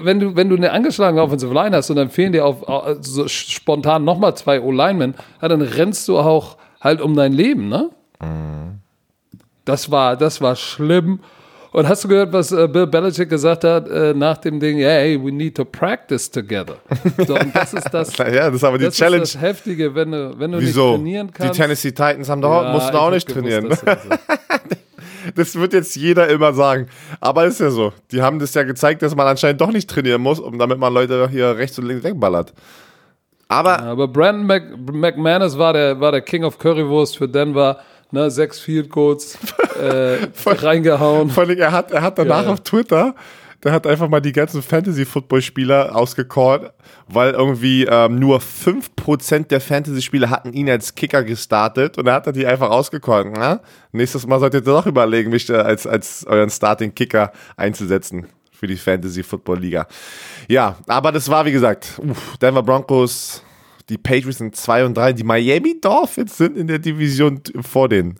[0.00, 2.64] Wenn du, wenn du eine angeschlagene Offensive Line hast und dann fehlen dir auf,
[3.00, 7.90] so spontan nochmal zwei O-Linemen, ja, dann rennst du auch halt um dein Leben, ne?
[8.20, 8.80] Mhm.
[9.68, 11.20] Das war, das war schlimm.
[11.72, 14.78] Und hast du gehört, was äh, Bill Belichick gesagt hat äh, nach dem Ding?
[14.78, 16.76] Yeah, hey, we need to practice together.
[17.26, 18.16] So, und das ist das.
[18.16, 19.22] ja, das ist aber die das Challenge.
[19.22, 20.92] Ist das Heftige, wenn du, wenn du Wieso?
[20.92, 21.54] nicht trainieren kannst.
[21.54, 23.64] Die Tennessee Titans haben doch, ja, mussten auch nicht trainieren.
[23.64, 23.84] Gewusst,
[25.34, 26.88] das wird jetzt jeder immer sagen.
[27.20, 27.92] Aber ist ja so.
[28.10, 30.94] Die haben das ja gezeigt, dass man anscheinend doch nicht trainieren muss, um damit man
[30.94, 32.54] Leute hier rechts und links wegballert.
[33.48, 37.78] Aber, ja, aber Brandon Mc, McManus war der, war der King of Currywurst für Denver
[38.10, 39.38] ne, sechs Field Goals
[39.80, 41.30] äh, reingehauen.
[41.30, 42.52] Vor allem, er hat, er hat danach ja.
[42.52, 43.14] auf Twitter,
[43.64, 46.72] der hat einfach mal die ganzen Fantasy-Football-Spieler ausgecallt,
[47.08, 52.26] weil irgendwie ähm, nur 5% der Fantasy-Spieler hatten ihn als Kicker gestartet und er hat
[52.26, 53.28] er die einfach ausgecallt.
[53.36, 53.60] Na?
[53.90, 59.86] Nächstes Mal solltet ihr doch überlegen, mich als, als euren Starting-Kicker einzusetzen für die Fantasy-Football-Liga.
[60.48, 63.42] Ja, aber das war, wie gesagt, uff, Denver Broncos
[63.88, 65.14] die Patriots sind 2 und 3.
[65.14, 68.18] Die Miami Dolphins sind in der Division vor denen.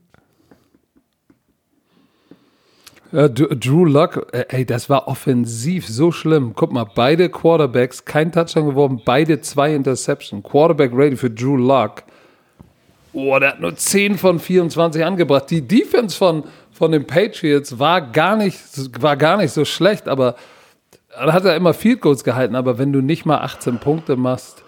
[3.11, 6.53] Ja, Drew Luck, äh, ey, das war offensiv so schlimm.
[6.55, 10.43] Guck mal, beide Quarterbacks, kein Touchdown geworfen, beide zwei Interception.
[10.43, 12.03] Quarterback ready für Drew Luck.
[13.14, 15.51] Oh, der hat nur 10 von 24 angebracht.
[15.51, 18.59] Die Defense von, von den Patriots war gar, nicht,
[19.01, 20.37] war gar nicht so schlecht, aber
[21.11, 22.55] da hat er immer Field Goals gehalten.
[22.55, 24.62] Aber wenn du nicht mal 18 Punkte machst,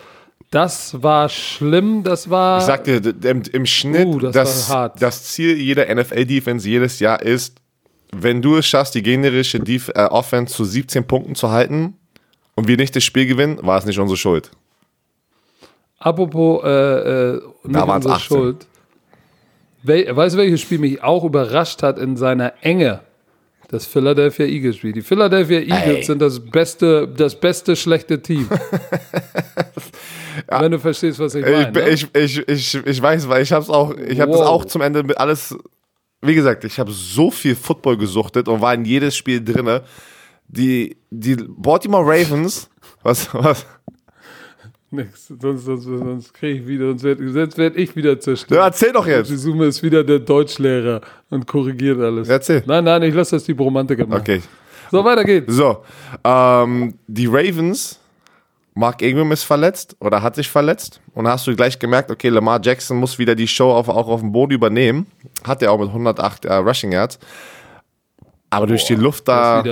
[0.51, 2.59] das war schlimm, das war.
[2.59, 7.61] Ich sagte, im, im Schnitt, uh, das, das, das, Ziel jeder NFL-Defense jedes Jahr ist,
[8.13, 11.95] wenn du es schaffst, die generische Def äh, Offense zu 17 Punkten zu halten
[12.57, 14.51] und wir nicht das Spiel gewinnen, war es nicht unsere Schuld.
[15.99, 18.27] Apropos, äh, äh, da unsere 18.
[18.27, 18.67] Schuld.
[19.83, 23.01] We weißt du, welches Spiel mich auch überrascht hat in seiner Enge?
[23.69, 24.93] Das Philadelphia Eagles Spiel.
[24.93, 26.03] Die Philadelphia Eagles Ey.
[26.03, 28.49] sind das beste, das beste schlechte Team.
[30.51, 30.61] ja.
[30.61, 31.73] Wenn du verstehst, was ich meine.
[31.73, 31.89] Ne?
[31.89, 34.39] Ich, ich, ich, ich, weiß, weil ich habe es auch, ich habe wow.
[34.39, 35.57] das auch zum Ende mit alles.
[36.23, 39.83] Wie gesagt, ich habe so viel Football gesuchtet und war in jedes Spiel drinne.
[40.49, 42.69] Die, die Baltimore Ravens,
[43.03, 43.65] was, was?
[44.93, 48.59] Nix, sonst, sonst, sonst kriege ich wieder, sonst werde werd ich wieder zerstört.
[48.59, 49.31] Ja, erzähl doch jetzt.
[49.31, 51.01] Die Summe ist wieder der Deutschlehrer
[51.31, 52.29] und korrigiert alles.
[52.29, 52.65] Erzähl.
[52.67, 54.21] Nein, nein, ich lasse das die Bromantiker machen.
[54.21, 54.43] Okay.
[54.91, 55.55] So, weiter geht's.
[55.55, 55.85] So,
[56.25, 58.00] ähm, die Ravens
[58.81, 61.03] Mark Ingram ist verletzt oder hat sich verletzt.
[61.15, 64.21] Und hast du gleich gemerkt, okay, Lamar Jackson muss wieder die Show auf, auch auf
[64.21, 65.07] dem Boden übernehmen.
[65.45, 67.19] Hat er auch mit 108 äh, Rushing Yards.
[68.49, 69.63] Aber durch die Luft da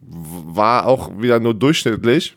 [0.00, 2.36] war auch wieder nur durchschnittlich.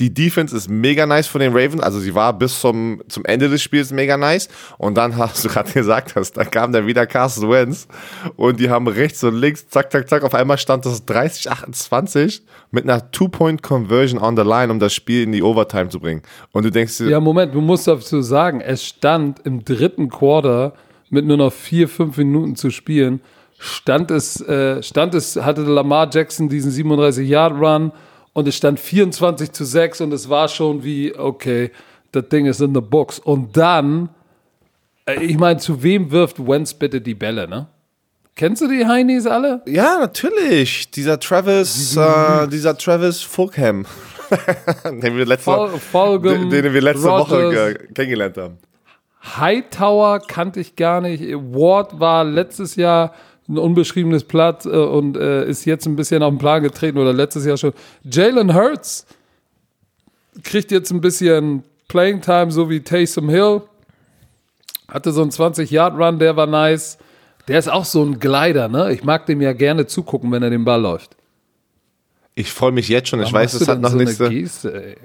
[0.00, 1.82] Die Defense ist mega nice von den Ravens.
[1.82, 4.48] Also sie war bis zum, zum Ende des Spiels mega nice.
[4.78, 7.88] Und dann hast du gerade gesagt hast, da kam dann wieder Carson Wentz
[8.36, 10.22] und die haben rechts und links, zack, zack, zack.
[10.22, 15.32] Auf einmal stand das 30-28 mit einer Two-Point-Conversion on the line, um das Spiel in
[15.32, 16.22] die Overtime zu bringen.
[16.52, 20.74] Und du denkst dir, Ja, Moment, du musst dazu sagen, es stand im dritten Quarter
[21.10, 23.20] mit nur noch vier, fünf Minuten zu spielen,
[23.58, 27.92] stand es, äh, stand es, hatte Lamar Jackson diesen 37-Yard-Run
[28.38, 31.72] und es stand 24 zu 6 und es war schon wie, okay,
[32.12, 33.18] das Ding ist in the books.
[33.18, 34.10] Und dann,
[35.06, 37.66] äh, ich meine, zu wem wirft Wentz bitte die Bälle, ne?
[38.36, 39.62] Kennst du die Heinis alle?
[39.66, 40.88] ja, natürlich.
[40.92, 43.86] Dieser Travis, äh, dieser Travis Fulham.
[44.84, 48.58] den wir letzte, Fol den, den wir letzte Woche kennengelernt haben.
[49.36, 51.24] Hightower kannte ich gar nicht.
[51.24, 53.14] Ward war letztes Jahr
[53.48, 57.12] ein unbeschriebenes Blatt äh, und äh, ist jetzt ein bisschen auf den Plan getreten oder
[57.12, 57.72] letztes Jahr schon.
[58.04, 59.06] Jalen Hurts
[60.42, 63.62] kriegt jetzt ein bisschen Playing Time, so wie Taysom Hill.
[64.88, 66.98] Hatte so einen 20-Yard-Run, der war nice.
[67.46, 68.92] Der ist auch so ein Glider, ne?
[68.92, 71.16] Ich mag dem ja gerne zugucken, wenn er den Ball läuft.
[72.34, 73.20] Ich freue mich jetzt schon.
[73.20, 74.28] Ich Warum weiß, es hat noch so.
[74.28, 74.96] Geste, ey?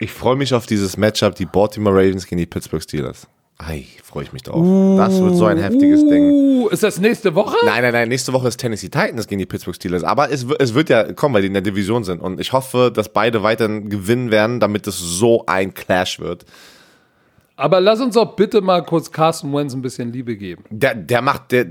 [0.00, 3.26] Ich freue mich auf dieses Matchup, die Baltimore Ravens gegen die Pittsburgh Steelers.
[3.62, 4.64] Ei, freue ich mich drauf.
[4.96, 6.30] Das wird so ein heftiges Ding.
[6.30, 7.56] Uh, ist das nächste Woche?
[7.66, 10.02] Nein, nein, nein, nächste Woche ist Tennessee Titans gegen die Pittsburgh Steelers.
[10.02, 12.20] Aber es, es wird ja kommen, weil die in der Division sind.
[12.22, 16.46] Und ich hoffe, dass beide weiterhin gewinnen werden, damit es so ein Clash wird.
[17.56, 20.64] Aber lass uns auch bitte mal kurz Carson Wentz ein bisschen Liebe geben.
[20.70, 21.66] Der, der macht, der,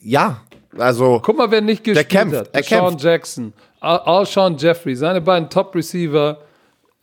[0.00, 0.40] ja,
[0.78, 2.48] also, Guck mal, wer nicht gespielt kämpft, hat.
[2.52, 3.04] er Sean kämpft.
[3.04, 6.38] Jackson, Al- Alshon Jeffrey, seine beiden Top-Receiver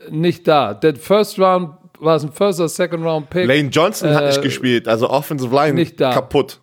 [0.09, 0.74] nicht da.
[0.74, 3.48] Der First Round war es ein First oder Second Round Pick.
[3.48, 4.88] Lane Johnson hat Äh, nicht gespielt.
[4.88, 6.12] Also Offensive Line nicht da.
[6.14, 6.60] kaputt.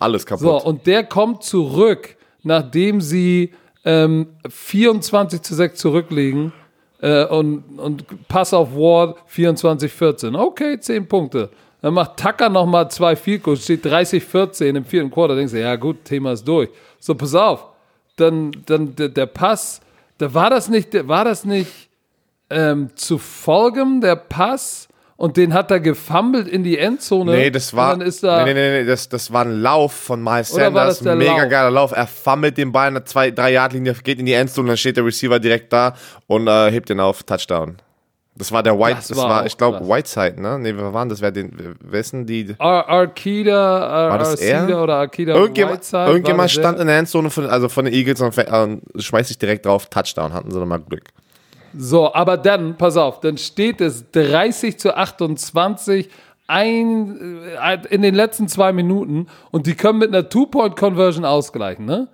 [0.00, 0.42] Alles kaputt.
[0.42, 3.52] So, und der kommt zurück, nachdem sie
[3.84, 6.52] ähm, 24 zu 6 zurückliegen
[7.00, 10.38] äh, und, und Pass auf Ward 24-14.
[10.38, 11.50] Okay, 10 Punkte.
[11.80, 15.34] Dann macht Tucker nochmal zwei Goals, steht 30-14 im vierten Quarter.
[15.34, 16.68] Denkst du, ja gut, Thema ist durch.
[17.00, 17.66] So, pass auf.
[18.16, 19.80] Dann, dann der, der Pass,
[20.18, 21.88] da war das nicht, der- war das nicht
[22.52, 24.88] ähm, zu folgen, der Pass?
[25.16, 27.30] Und den hat er gefummelt in die Endzone.
[27.32, 27.92] Nee, das war.
[27.92, 30.64] Und dann ist da, nee, nee, nee, das, das war ein Lauf von Miles war
[30.64, 30.98] Sanders.
[30.98, 31.48] der Mega Lauf?
[31.50, 31.92] geiler Lauf.
[31.92, 34.76] Er fummelt den Ball in der 2, 3 Yard Linie, geht in die Endzone, dann
[34.76, 35.94] steht der Receiver direkt da
[36.26, 37.76] und äh, hebt den auf Touchdown.
[38.34, 39.86] Das war der White, Das das, war war, ich glaube.
[39.86, 40.58] Whiteside, ne?
[40.58, 41.20] Nee, wer waren das?
[41.20, 42.54] Wer den, denn die?
[42.58, 44.82] Ar Arkida, Ar War das Arcida er?
[44.82, 45.98] oder Arkida Irgendjemand, Whiteside.
[45.98, 49.38] war irgendjemand stand in der Endzone von, also von den Eagles und äh, schmeißt sich
[49.38, 51.04] direkt drauf, Touchdown, hatten sie nochmal Glück.
[51.76, 56.08] So, aber dann, pass auf, dann steht es 30 zu 28
[56.46, 62.08] ein, äh, in den letzten zwei Minuten und die können mit einer Two-Point-Conversion ausgleichen, ne?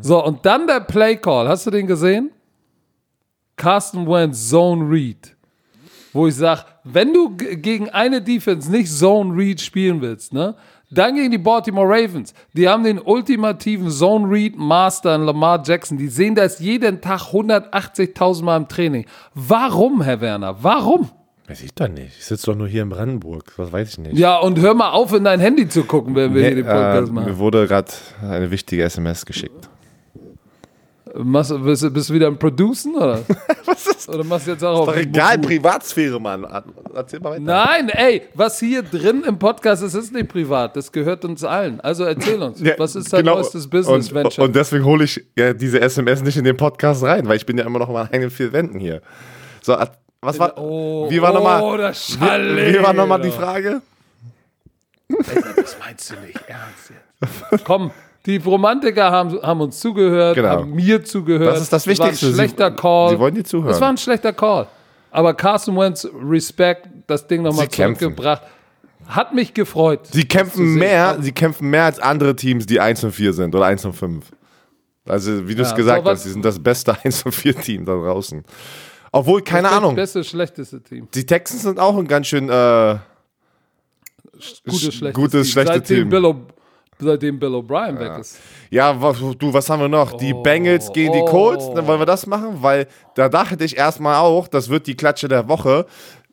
[0.00, 2.30] So, und dann der Play-Call, hast du den gesehen?
[3.56, 5.36] Carsten Wentz Zone Read.
[6.12, 10.54] Wo ich sage, wenn du gegen eine Defense nicht Zone Read spielen willst, ne?
[10.94, 12.32] Dann gegen die Baltimore Ravens.
[12.52, 15.98] Die haben den ultimativen Zone Read Master in Lamar Jackson.
[15.98, 19.06] Die sehen das jeden Tag 180.000 Mal im Training.
[19.34, 20.56] Warum, Herr Werner?
[20.62, 21.10] Warum?
[21.46, 22.16] Weiß ich doch nicht.
[22.18, 23.52] Ich sitze doch nur hier in Brandenburg.
[23.56, 24.16] Was weiß ich nicht.
[24.16, 26.72] Ja, und hör mal auf, in dein Handy zu gucken, wenn wir hier den äh,
[26.72, 27.26] Podcast machen.
[27.26, 27.92] mir wurde gerade
[28.22, 29.68] eine wichtige SMS geschickt.
[31.16, 33.20] Machst, bist, du- bist du wieder am Producen, oder?
[33.66, 36.44] Was ist Oder machst du jetzt auch auf Doch egal, Privatsphäre, Mann.
[36.92, 37.40] Erzähl mal weiter.
[37.42, 40.74] Nein, ey, was hier drin im Podcast ist, ist nicht privat.
[40.76, 41.80] Das gehört uns allen.
[41.80, 43.36] Also erzähl uns, Ja, was ist dein genau.
[43.36, 44.44] neuestes Business und, Venture?
[44.44, 47.56] Und deswegen hole ich ja, diese SMS nicht in den Podcast rein, weil ich bin
[47.58, 49.00] ja immer noch meinen eigenen vier Wänden hier.
[49.62, 52.24] So, at- was war, Oh, wie war oh, nochmal, das wie,
[52.74, 53.30] wie war nochmal die.
[53.30, 53.82] Frage?
[55.08, 56.90] Das meinst du nicht ernst
[57.52, 57.64] jetzt.
[57.64, 57.90] Komm,
[58.26, 60.48] die Romantiker haben, haben uns zugehört, Genau.
[60.48, 61.54] haben mir zugehört.
[61.56, 62.26] Das ist das Wichtigste.
[62.26, 63.10] war ein schlechter Sie- Call.
[63.10, 63.68] Sie wollen dir zuhören.
[63.68, 64.66] Das war ein schlechter Call.
[65.10, 68.42] Aber Carson Wentz, Respect, das Ding nochmal zurückgebracht.
[69.06, 70.06] Hat mich gefreut.
[70.10, 73.66] Sie kämpfen mehr, sie kämpfen mehr als andere Teams, die 1 und 4 sind oder
[73.66, 74.24] 1 und 5.
[75.06, 77.84] Also, wie du es Ja, gesagt hast, sie sind das beste 1 und 4 Team
[77.84, 78.42] da draußen.
[79.12, 81.06] Obwohl, keine Das Ahnung, Beste, schlechteste Team.
[81.14, 82.96] die Texans sind auch ein ganz schön äh,
[84.66, 85.52] Gutes, schlechtes gutes, Team.
[85.52, 86.08] schlechtes seitdem Team.
[86.08, 86.24] Bill
[86.98, 88.38] seitdem Bill O'Brien weg ist.
[88.70, 90.16] Ja, was, du, was haben wir noch?
[90.16, 91.26] Die Bengals gegen die oh.
[91.26, 91.70] Colts.
[91.74, 95.28] Dann wollen wir das machen, weil da dachte ich erstmal auch, das wird die Klatsche
[95.28, 95.86] der Woche.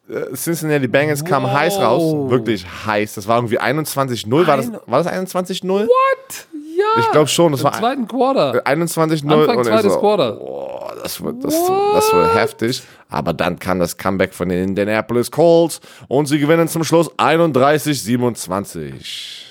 [0.09, 1.53] Äh, Cincinnati Bengals kam Wow.
[1.53, 2.29] heiß raus.
[2.29, 3.15] Wirklich heiß.
[3.15, 4.47] Das war irgendwie 21-0.
[4.47, 5.87] War das, war das 21-0?
[5.87, 6.47] What?
[6.77, 6.85] Ja.
[6.99, 7.51] Ich glaube schon.
[7.51, 8.65] Das Im war zweiten Quarter.
[8.65, 9.31] 21-0.
[9.31, 10.33] Anfang und zweites so, Quarter.
[10.33, 11.55] Boah, das wird, das,
[11.93, 12.83] das wird heftig.
[13.09, 19.50] Aber dann kam das Comeback von den Indianapolis Colts und sie gewinnen zum Schluss 31-27.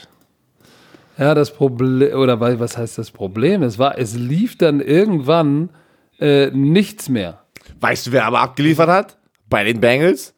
[1.21, 3.63] Ja, das Problem, oder was heißt das Problem?
[3.63, 5.69] Es war, es lief dann irgendwann
[6.19, 7.41] äh, nichts mehr.
[7.79, 9.19] Weißt du, wer aber abgeliefert hat?
[9.51, 10.33] Bei den Bengals?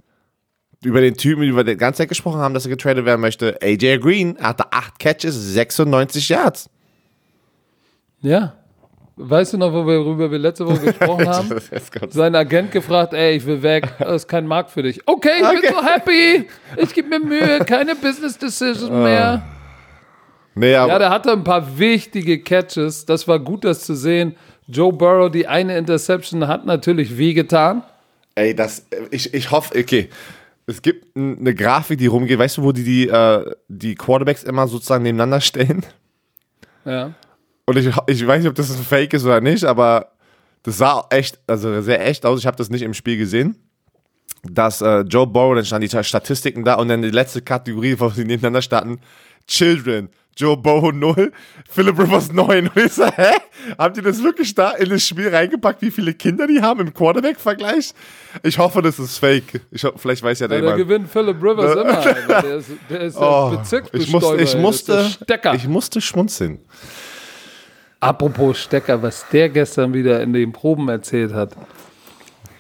[0.83, 3.57] Über den Typen, über den ganze Zeit gesprochen haben, dass er getradet werden möchte.
[3.63, 6.69] AJ Green hatte 8 Catches, 96 Yards.
[8.21, 8.55] Ja.
[9.15, 11.61] Weißt du noch, worüber wir letzte Woche gesprochen haben?
[12.09, 15.01] Sein Agent gefragt, ey, ich will weg, das ist kein Markt für dich.
[15.07, 15.61] Okay, ich okay.
[15.61, 19.05] bin so happy, ich gebe mir Mühe, keine Business Decisions ah.
[19.05, 19.43] mehr.
[20.55, 24.37] Nee, ja, der hatte ein paar wichtige Catches, das war gut, das zu sehen.
[24.67, 27.83] Joe Burrow, die eine Interception hat natürlich wehgetan.
[28.35, 30.09] Ey, das, ich, ich hoffe, okay,
[30.67, 34.69] es gibt eine Grafik, die rumgeht, weißt du, wo die die, äh, die Quarterbacks immer
[34.69, 35.85] sozusagen nebeneinander stellen?
[36.85, 37.13] Ja.
[37.67, 40.13] Und ich, ich weiß nicht, ob das ein Fake ist oder nicht, aber
[40.63, 42.39] das sah echt, also sehr echt aus.
[42.39, 43.57] Ich habe das nicht im Spiel gesehen.
[44.45, 48.09] Dass äh, Joe Burrow, dann standen die Statistiken da und dann die letzte Kategorie, wo
[48.09, 49.01] sie nebeneinander standen,
[49.47, 50.09] Children.
[50.37, 51.33] Joe Burrow 0,
[51.69, 52.69] Philip Rivers 9.
[52.69, 53.33] Und ich so, hä?
[53.77, 56.95] Habt ihr das wirklich da in das Spiel reingepackt, wie viele Kinder die haben im
[56.95, 57.93] Quarterback-Vergleich?
[58.43, 59.61] Ich hoffe, das ist fake.
[59.71, 62.43] Ich vielleicht weiß ja der ja, Da gewinnt Philip Rivers immer.
[62.43, 63.59] Der ist, der ist oh,
[63.93, 65.11] ich, muss, ich, musste,
[65.55, 66.61] ich musste schmunzeln.
[68.01, 71.55] Apropos Stecker, was der gestern wieder in den Proben erzählt hat,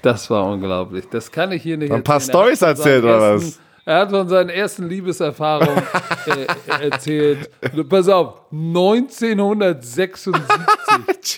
[0.02, 1.06] das war unglaublich.
[1.10, 3.58] Das kann ich hier nicht Ein paar Stories erzählt oder was?
[3.84, 5.82] Er hat von seinen ersten Liebeserfahrungen
[6.26, 6.46] äh,
[6.84, 7.50] erzählt.
[7.88, 10.32] Pass auf, 1976.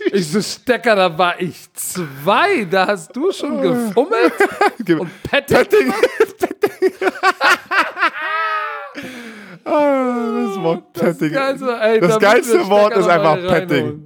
[0.12, 2.66] ich so, Stecker, da war ich zwei.
[2.66, 4.34] Da hast du schon gefummelt
[5.00, 5.58] und Petting.
[5.58, 5.94] Petting.
[9.64, 11.32] Ah, das Wort Petting.
[11.32, 14.02] Das geilste, ey, das geilste Wort ist einfach Petting.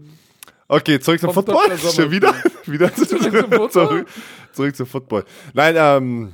[0.68, 1.76] Okay, zurück zum Football.
[1.76, 2.32] Schon wieder,
[2.66, 3.70] wieder zurück, zum Football?
[3.70, 4.06] Zurück,
[4.52, 5.24] zurück zum Football.
[5.54, 6.32] Nein, ähm,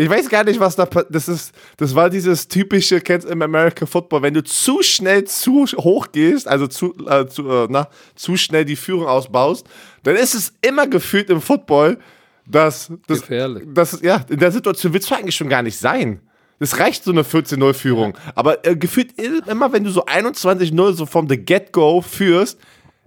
[0.00, 1.52] ich weiß gar nicht, was da das ist.
[1.76, 6.48] Das war dieses typische kennst im American Football, wenn du zu schnell zu hoch gehst,
[6.48, 9.66] also zu, äh, zu, äh, na, zu schnell die Führung ausbaust,
[10.02, 11.98] dann ist es immer gefühlt im Football,
[12.46, 13.64] dass das, Gefährlich.
[13.66, 16.20] Das, ja, in der Situation willst du eigentlich schon gar nicht sein.
[16.58, 18.14] Es reicht so eine 14-0-Führung.
[18.14, 18.32] Ja.
[18.34, 22.58] Aber äh, gefühlt immer, wenn du so 21-0 so vom The Get-Go führst,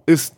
[0.06, 0.34] ist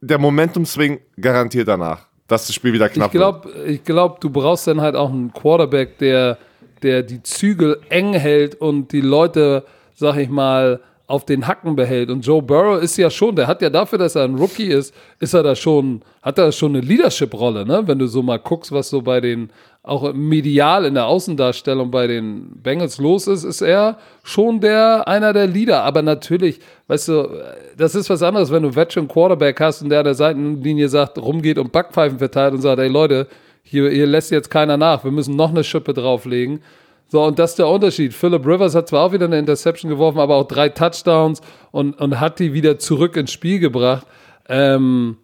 [0.00, 3.68] der Momentum-Swing garantiert danach, dass das Spiel wieder knapp ich glaub, wird.
[3.68, 6.38] Ich glaube, du brauchst dann halt auch einen Quarterback, der,
[6.82, 9.64] der die Zügel eng hält und die Leute,
[9.94, 12.10] sag ich mal, auf den Hacken behält.
[12.10, 14.92] Und Joe Burrow ist ja schon, der hat ja dafür, dass er ein Rookie ist,
[15.20, 17.82] ist er da schon, hat er schon eine Leadership-Rolle, ne?
[17.86, 19.50] Wenn du so mal guckst, was so bei den,
[19.84, 25.32] auch medial in der Außendarstellung bei den Bengals los ist, ist er schon der, einer
[25.32, 25.84] der Leader.
[25.84, 27.28] Aber natürlich, weißt du,
[27.76, 31.18] das ist was anderes, wenn du Veteran Quarterback hast und der an der Seitenlinie sagt,
[31.18, 33.28] rumgeht und Backpfeifen verteilt und sagt, ey Leute,
[33.62, 36.62] hier, hier lässt jetzt keiner nach, wir müssen noch eine Schippe drauflegen.
[37.08, 38.12] So, und das ist der Unterschied.
[38.14, 41.40] Philip Rivers hat zwar auch wieder eine Interception geworfen, aber auch drei Touchdowns
[41.70, 44.06] und, und hat die wieder zurück ins Spiel gebracht.
[44.48, 45.16] Ähm,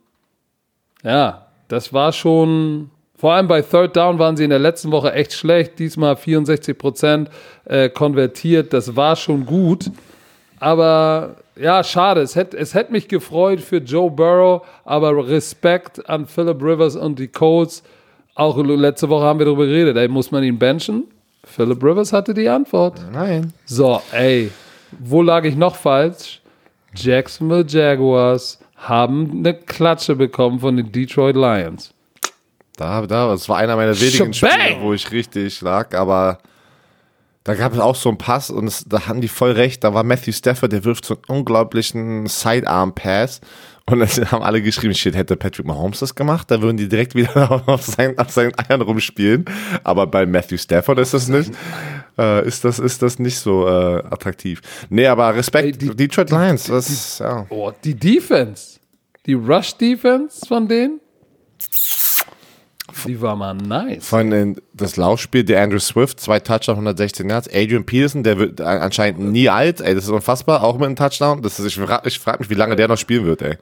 [1.02, 5.12] ja, das war schon, vor allem bei Third Down waren sie in der letzten Woche
[5.12, 5.78] echt schlecht.
[5.80, 7.30] Diesmal 64 Prozent
[7.64, 8.72] äh, konvertiert.
[8.72, 9.90] Das war schon gut.
[10.60, 12.20] Aber ja, schade.
[12.20, 17.18] Es hätte es hätt mich gefreut für Joe Burrow, aber Respekt an Philip Rivers und
[17.18, 17.82] die Colts.
[18.34, 19.96] Auch letzte Woche haben wir darüber geredet.
[19.96, 21.04] Ey, muss man ihn benchen?
[21.44, 23.00] Philip Rivers hatte die Antwort.
[23.12, 23.52] Nein.
[23.66, 24.50] So, ey,
[24.98, 26.40] wo lag ich noch falsch?
[26.94, 31.92] Jacksonville Jaguars haben eine Klatsche bekommen von den Detroit Lions.
[32.76, 34.32] Da, da, das war einer meiner wenigen!
[34.32, 36.38] Spiele, wo ich richtig lag, aber
[37.44, 39.82] da gab es auch so einen Pass und es, da haben die voll recht.
[39.84, 43.40] Da war Matthew Stafford, der wirft so einen unglaublichen Sidearm-Pass
[43.86, 47.14] und dann haben alle geschrieben, shit, hätte Patrick Mahomes das gemacht, da würden die direkt
[47.14, 49.44] wieder auf seinen, auf seinen Eiern rumspielen.
[49.84, 51.52] Aber bei Matthew Stafford ist das nicht,
[52.18, 54.60] äh, ist das, ist das nicht so äh, attraktiv.
[54.88, 57.46] Nee, aber Respekt, Ey, die, Detroit Lions, die, das, die, ja.
[57.48, 58.78] Oh, die Defense,
[59.26, 61.00] die Rush-Defense von denen,
[63.06, 64.06] die war mal nice.
[64.06, 67.48] Von das Laufspiel der Andrew Swift, zwei Touchdowns, 116 Yards.
[67.48, 71.42] Adrian Peterson, der wird anscheinend nie alt, ey, das ist unfassbar, auch mit einem Touchdown.
[71.42, 73.56] Das ist, ich frage frag mich, wie lange der noch spielen wird, ey.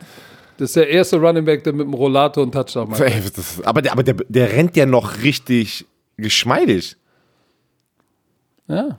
[0.59, 3.01] Das ist der erste Running Back, der mit dem Rollator einen Touchdown macht.
[3.01, 3.22] Ey,
[3.64, 5.87] aber der, aber der, der rennt ja noch richtig
[6.18, 6.97] geschmeidig.
[8.68, 8.99] Ja.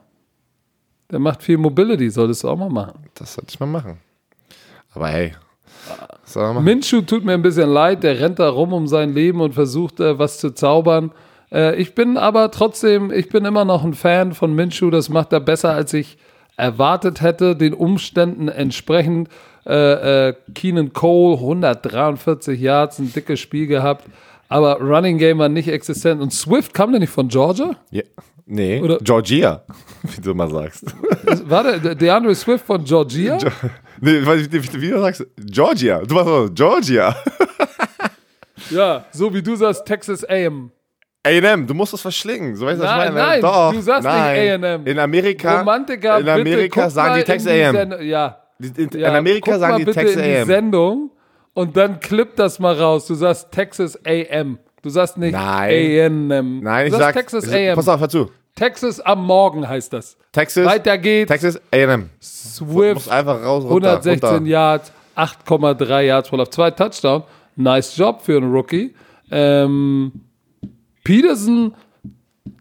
[1.12, 3.06] Der macht viel Mobility, solltest du auch mal machen.
[3.14, 4.00] Das sollte ich mal machen.
[4.94, 5.34] Aber hey,
[6.64, 10.00] Minshu tut mir ein bisschen leid, der rennt da rum um sein Leben und versucht
[10.00, 11.12] äh, was zu zaubern.
[11.52, 15.34] Äh, ich bin aber trotzdem, ich bin immer noch ein Fan von Minshu, das macht
[15.34, 16.18] er besser, als ich
[16.58, 19.30] erwartet hätte, den Umständen entsprechend.
[19.66, 24.06] Äh, Keenan Cole, 143 Yards, ein dickes Spiel gehabt.
[24.50, 26.22] Aber Running Game war nicht existent.
[26.22, 27.72] Und Swift kam der nicht von Georgia?
[27.90, 28.04] Ja.
[28.54, 29.64] Nee, Oder- Georgia,
[30.04, 30.84] wie du mal sagst.
[31.46, 33.38] War der DeAndre Swift von Georgia?
[34.02, 35.26] nee, weiß ich nicht, wie du sagst.
[35.38, 36.02] Georgia.
[36.02, 37.16] Du warst so, Georgia.
[38.70, 40.70] ja, so wie du sagst, Texas AM.
[41.24, 42.58] A&M, du musst es verschlingen.
[42.58, 44.64] So weißt du, ich Nein, nein, Doch, du sagst nicht nein.
[44.66, 44.86] A&M.
[44.86, 48.02] In Amerika, Romantiker, in Amerika bitte, sagen die in Texas A&M.
[48.02, 48.38] Ja.
[48.60, 49.14] In, in ja.
[49.16, 50.48] Amerika guck sagen die Texas in die A&M.
[50.48, 51.12] Sendung
[51.54, 53.08] und dann klipp das mal raus.
[53.08, 54.58] Du sagst Texas AM.
[54.82, 55.70] Du sagst nicht Nein.
[55.70, 56.60] A&M.
[56.60, 57.76] Nein, ich du sag, sagst Texas ich, AM.
[57.76, 58.30] pass auf, hör zu.
[58.56, 60.18] Texas am Morgen heißt das.
[60.32, 61.30] Texas, Weiter geht's.
[61.30, 62.10] Texas A&M.
[62.22, 64.50] Swift, Muss einfach raus, runter, 116 runter.
[64.50, 67.24] Yards, 8,3 Yards pro Lauf, zwei Touchdown.
[67.56, 68.94] Nice Job für einen Rookie.
[69.30, 70.12] Ähm,
[71.04, 71.74] Peterson,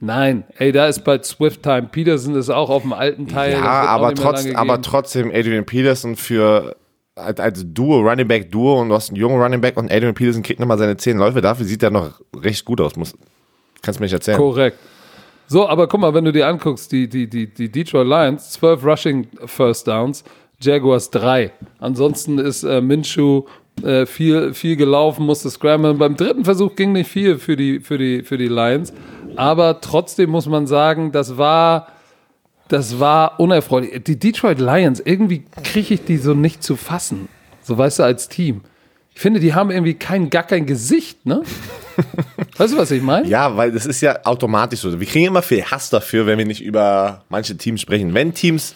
[0.00, 1.88] nein, ey, da ist bald Swift Time.
[1.90, 3.52] Peterson ist auch auf dem alten Teil.
[3.52, 6.76] Ja, aber, trotz, aber trotzdem Adrian Peterson für
[7.14, 10.14] als, als Duo, Running Back Duo und du hast einen jungen Running Back und Adrian
[10.14, 11.40] Peterson kriegt nochmal seine 10 Läufe.
[11.40, 12.96] Dafür sieht er noch recht gut aus.
[12.96, 13.14] Muss,
[13.82, 14.38] kannst du mir nicht erzählen.
[14.38, 14.78] Korrekt.
[15.52, 18.84] So, aber guck mal, wenn du dir anguckst, die, die, die, die Detroit Lions, 12
[18.84, 20.22] Rushing First Downs,
[20.60, 21.50] Jaguars 3.
[21.80, 23.42] Ansonsten ist äh, Minshew
[23.82, 25.98] äh, viel, viel gelaufen, musste scramblen.
[25.98, 28.92] Beim dritten Versuch ging nicht viel für die, für die, für die Lions.
[29.34, 31.88] Aber trotzdem muss man sagen, das war,
[32.68, 34.04] das war unerfreulich.
[34.04, 37.28] Die Detroit Lions, irgendwie kriege ich die so nicht zu fassen.
[37.60, 38.60] So weißt du, als Team.
[39.16, 41.42] Ich finde, die haben irgendwie kein, gar kein Gesicht, ne?
[42.56, 43.26] Weißt du, was ich meine?
[43.28, 44.98] Ja, weil das ist ja automatisch so.
[44.98, 48.14] Wir kriegen immer viel Hass dafür, wenn wir nicht über manche Teams sprechen.
[48.14, 48.74] Wenn Teams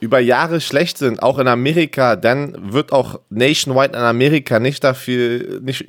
[0.00, 5.60] über Jahre schlecht sind, auch in Amerika, dann wird auch nationwide in Amerika nicht dafür,
[5.60, 5.86] nicht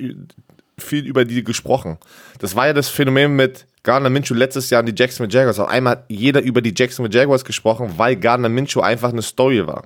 [0.78, 1.98] viel über die gesprochen.
[2.38, 5.58] Das war ja das Phänomen mit Gardner Minshew letztes Jahr in die Jacksonville Jaguars.
[5.58, 9.66] Auf einmal hat jeder über die Jacksonville Jaguars gesprochen, weil Gardner Minshew einfach eine Story
[9.66, 9.84] war.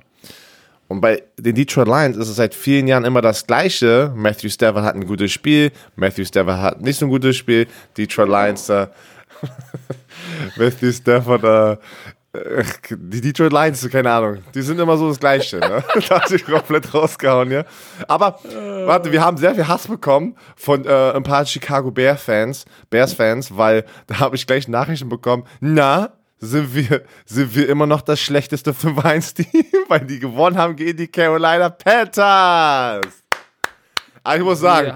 [0.91, 4.13] Und bei den Detroit Lions ist es seit vielen Jahren immer das Gleiche.
[4.17, 7.69] Matthew Stafford hat ein gutes Spiel, Matthew Stafford hat nicht so ein gutes Spiel.
[7.97, 8.89] Detroit Lions, äh,
[10.57, 11.73] Matthew Stafford, äh,
[12.37, 15.61] äh, die Detroit Lions, keine Ahnung, die sind immer so das Gleiche.
[15.61, 15.85] Ne?
[16.09, 17.63] da hat sich komplett rausgehauen, ja.
[18.09, 18.41] Aber,
[18.85, 23.85] warte, wir haben sehr viel Hass bekommen von äh, ein paar Chicago Bear-Fans, Bears-Fans, weil
[24.09, 28.73] da habe ich gleich Nachrichten bekommen, na, sind wir, sind wir immer noch das schlechteste
[28.73, 33.03] 5-1-Team, weil die gewonnen haben gegen die Carolina Panthers.
[34.23, 34.91] Aber ich muss sagen,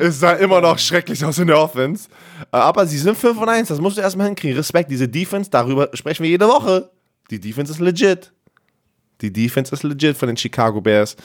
[0.00, 2.08] es sah immer noch schrecklich aus in der Offense.
[2.52, 4.56] Äh, Aber sie sind 5 und 1, das musst du erstmal hinkriegen.
[4.56, 6.90] Respekt, diese Defense, darüber sprechen wir jede Woche.
[7.30, 8.32] Die Defense ist legit.
[9.20, 11.16] Die Defense ist legit von den Chicago Bears.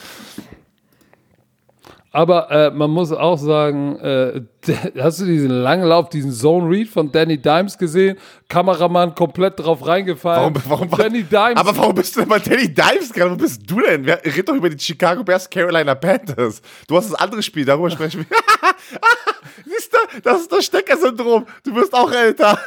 [2.11, 4.41] Aber äh, man muss auch sagen, äh,
[4.99, 8.17] hast du diesen langen Lauf, diesen Zone Read von Danny Dimes gesehen?
[8.47, 10.55] Kameramann komplett drauf reingefallen.
[10.55, 11.55] Warum, warum, Danny Dimes.
[11.55, 13.31] Aber warum bist du denn bei Danny Dimes gerade?
[13.31, 14.05] Wo bist du denn?
[14.05, 16.61] Wir reden doch über die Chicago Bears, Carolina Panthers.
[16.87, 18.37] Du hast das andere Spiel, darüber sprechen wir.
[19.65, 21.45] Siehst du, das ist das Stecker-Syndrom.
[21.63, 22.57] Du wirst auch älter.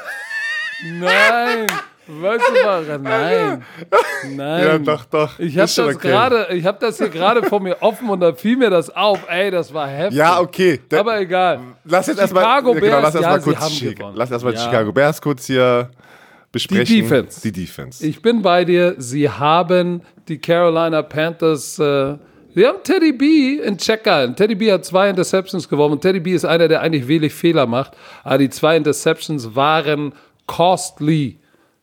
[0.85, 1.67] Nein.
[2.21, 3.01] Weißt du was?
[3.01, 3.65] Nein.
[4.37, 4.65] Nein.
[4.65, 5.39] Ja, doch, doch.
[5.39, 6.55] Ich habe das okay.
[6.57, 9.21] ich habe das hier gerade vor mir offen und da fiel mir das auf.
[9.29, 10.19] Ey, das war heftig.
[10.19, 10.81] Ja, okay.
[10.91, 11.61] Der- Aber egal.
[11.85, 14.17] Lass jetzt erstmal Chicago ja, genau, lass Bears, erst ja, mal kurz, Chi- gewonnen.
[14.17, 14.61] lass erstmal Ja.
[14.61, 15.91] Chicago Bears kurz hier
[16.51, 16.85] besprechen.
[16.87, 17.41] Die Defense.
[17.41, 18.07] Die Defense.
[18.07, 18.95] Ich bin bei dir.
[18.99, 21.79] Sie haben die Carolina Panthers.
[21.79, 22.17] Äh,
[22.55, 24.37] sie haben Teddy B in Check gehalten.
[24.37, 25.93] Teddy B hat zwei Interceptions gewonnen.
[25.95, 27.93] Und Teddy B ist einer, der eigentlich wenig Fehler macht.
[28.23, 30.13] Aber die zwei Interceptions waren
[30.47, 31.39] costly.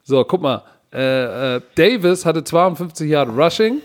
[0.09, 0.63] So, guck mal.
[0.91, 3.83] Äh, äh, Davis hatte 52 Yard Rushing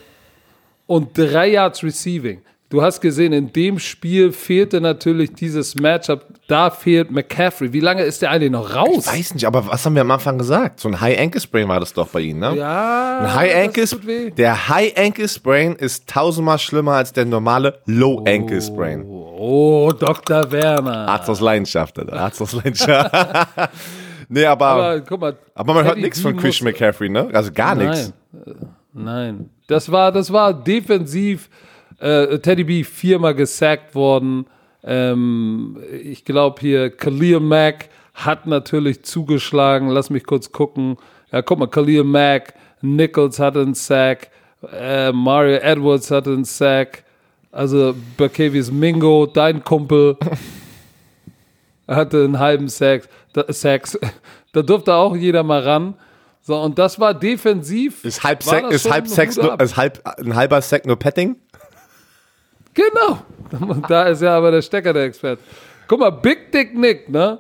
[0.87, 2.41] und 3 Yards Receiving.
[2.71, 6.25] Du hast gesehen, in dem Spiel fehlte natürlich dieses Matchup.
[6.49, 7.75] Da fehlt McCaffrey.
[7.75, 9.07] Wie lange ist der eigentlich noch raus?
[9.07, 10.81] Weiß nicht, aber was haben wir am Anfang gesagt?
[10.81, 12.57] So ein High Ankle Sprain war das doch bei Ihnen, ne?
[12.57, 14.31] Ja, Ein High Ankle, weh.
[14.31, 19.05] der High Ankle Sprain ist tausendmal schlimmer als der normale Low Ankle Sprain.
[19.05, 20.51] Oh, Dr.
[20.51, 21.07] Werner.
[21.07, 22.15] Arzt aus Leidenschaft, Alter.
[22.15, 23.13] Arzt aus Leidenschaft.
[24.29, 25.37] nee, aber, Aber aber, guck mal.
[25.75, 27.29] man hört nichts von Christian muss- McCaffrey, ne?
[27.33, 28.13] Also gar nichts.
[28.33, 29.51] Nein, äh, nein.
[29.67, 31.49] Das war, das war defensiv.
[32.01, 34.47] Äh, Teddy B viermal gesackt worden.
[34.83, 39.89] Ähm, ich glaube hier, Khalil Mack hat natürlich zugeschlagen.
[39.89, 40.97] Lass mich kurz gucken.
[41.33, 44.29] Ja, guck mal, Khalil Mack, Nichols hatte einen Sack,
[44.73, 47.05] äh, Mario Edwards hatte einen Sack.
[47.51, 50.17] Also Bakevius Mingo, dein Kumpel,
[51.89, 53.09] hatte einen halben Sack.
[53.35, 53.99] Da, Sacks.
[54.53, 55.95] Da durfte auch jeder mal ran.
[56.41, 58.05] So, und das war defensiv.
[58.05, 60.99] Ist halb, Sack, das ist halb ein Sex, nur, ist halb, ein halber Sack nur
[60.99, 61.37] Petting?
[62.73, 63.19] Genau.
[63.61, 65.43] Und da ist ja aber der Stecker der Experte.
[65.87, 67.39] Guck mal, Big Dick Nick, ne?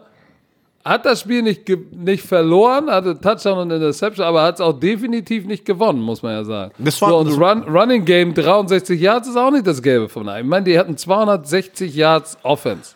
[0.84, 5.46] hat das Spiel nicht, nicht verloren, hatte Touchdown und Interception, aber hat es auch definitiv
[5.46, 6.72] nicht gewonnen, muss man ja sagen.
[6.78, 10.28] Das war, so, und Run, Running Game 63 Yards ist auch nicht das Gelbe von
[10.28, 10.44] einem.
[10.44, 12.94] Ich meine, die hatten 260 Yards Offense.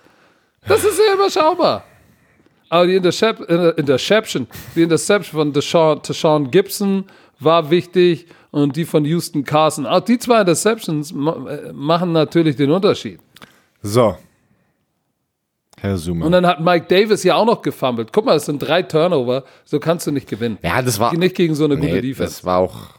[0.66, 1.84] Das ist sehr überschaubar.
[2.68, 3.40] Aber die Intercep
[3.78, 7.04] Interception, die Interception von Deshaun, Deshaun Gibson
[7.40, 9.86] war wichtig und die von Houston Carson.
[9.86, 13.20] Auch die zwei Interceptions äh, machen natürlich den Unterschied.
[13.82, 14.16] So,
[15.80, 16.26] Herr Zuma.
[16.26, 18.12] Und dann hat Mike Davis ja auch noch gefummelt.
[18.12, 20.58] Guck mal, es sind drei Turnover, so kannst du nicht gewinnen.
[20.62, 21.14] Ja, das war.
[21.14, 22.34] Nicht gegen so eine nee, gute Defense.
[22.34, 22.98] Das war auch.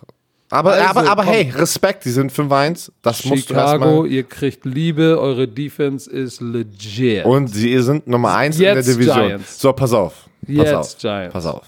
[0.52, 1.34] Aber, Also, aber, aber komm.
[1.34, 2.92] hey, Respekt, die sind 5-1.
[3.02, 4.08] Das musst du Chicago, erstmal.
[4.08, 7.26] ihr kriegt Liebe, eure Defense ist legit.
[7.26, 9.16] Und sie sind Nummer 1 in der Division.
[9.16, 9.60] Giants.
[9.60, 10.14] So, pass auf.
[10.46, 10.98] Pass Jetzt auf.
[10.98, 11.34] Giants.
[11.34, 11.68] Pass auf.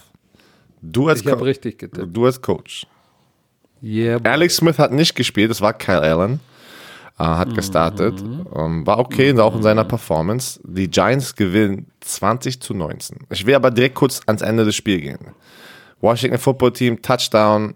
[0.82, 2.07] Du als, ich Co richtig getippt.
[2.15, 2.88] du als Coach.
[3.84, 4.32] Yeah, boy.
[4.32, 6.39] Alex Smith hat nicht gespielt, das war Kyle Allen.
[7.19, 8.19] Äh, hat gestartet.
[8.55, 10.59] Ähm, war okay, auch in seiner Performance.
[10.63, 13.17] Die Giants gewinnen 20 zu 19.
[13.29, 15.19] Ich will aber direkt kurz ans Ende des Spiels gehen.
[15.99, 17.75] Washington Football Team, Touchdown.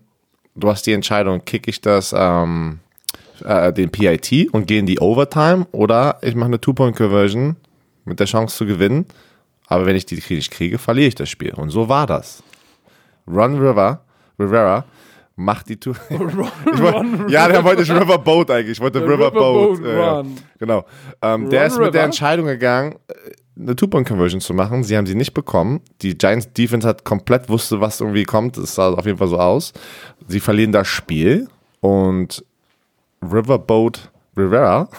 [0.56, 2.80] Du hast die Entscheidung, kick ich das, ähm,
[3.44, 7.58] äh, den PIT und gehe in die Overtime oder ich mache eine Two-Point-Conversion
[8.06, 9.06] mit der Chance zu gewinnen.
[9.68, 11.54] Aber wenn ich die nicht kriege, verliere ich das Spiel.
[11.54, 12.44] Und so war das.
[13.28, 14.02] Ron River,
[14.40, 14.86] Rivera
[15.36, 15.96] macht die Tour.
[16.10, 18.78] Ich wollt, ja, der wollte ich Riverboat eigentlich.
[18.78, 19.80] Ich wollte Riverboat.
[19.80, 20.20] Riverboat äh, ja.
[20.20, 20.38] Run.
[20.60, 20.86] Genau.
[21.22, 22.04] Ähm, der ist mit der.
[22.04, 23.14] Entscheidung gegangen, äh,
[23.58, 24.84] eine Two-Point-Conversion zu machen.
[24.84, 25.82] Sie haben sie nicht bekommen.
[26.02, 28.58] Die Giants Defense hat komplett wusste, was irgendwie kommt.
[28.58, 29.74] Es sah auf jeden Fall so aus.
[30.28, 31.48] Sie verlieren das Spiel
[31.80, 32.44] und
[33.22, 34.90] Riverboat Rivera.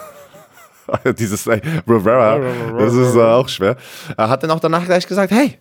[1.18, 2.38] Dieses äh, Rivera,
[2.78, 3.76] das ist äh, auch schwer.
[4.16, 5.58] Er hat dann auch danach gleich gesagt, hey,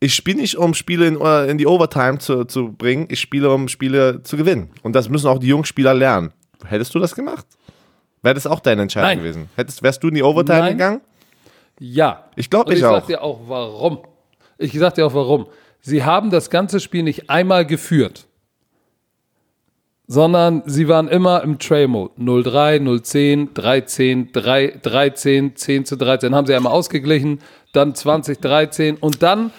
[0.00, 3.50] ich spiele nicht, um Spiele in, äh, in die Overtime zu, zu bringen, ich spiele,
[3.50, 4.70] um Spiele zu gewinnen.
[4.82, 6.32] Und das müssen auch die jungen Spieler lernen.
[6.64, 7.46] Hättest du das gemacht?
[8.22, 9.18] Wäre das auch deine Entscheidung Nein.
[9.18, 9.48] gewesen?
[9.54, 10.72] Hättest, wärst du in die Overtime Nein.
[10.72, 11.00] gegangen?
[11.78, 12.24] Ja.
[12.36, 13.06] Ich glaube, Und ich ich sag auch.
[13.06, 13.98] dir auch warum.
[14.58, 15.46] Ich sag dir auch warum.
[15.80, 18.26] Sie haben das ganze Spiel nicht einmal geführt,
[20.06, 22.14] sondern sie waren immer im Trail-Mode.
[22.18, 26.34] 0-3, 0-10, 3-10, 3 13, 10 zu 13.
[26.34, 27.40] Haben sie einmal ausgeglichen,
[27.72, 29.52] dann 20, 13 und dann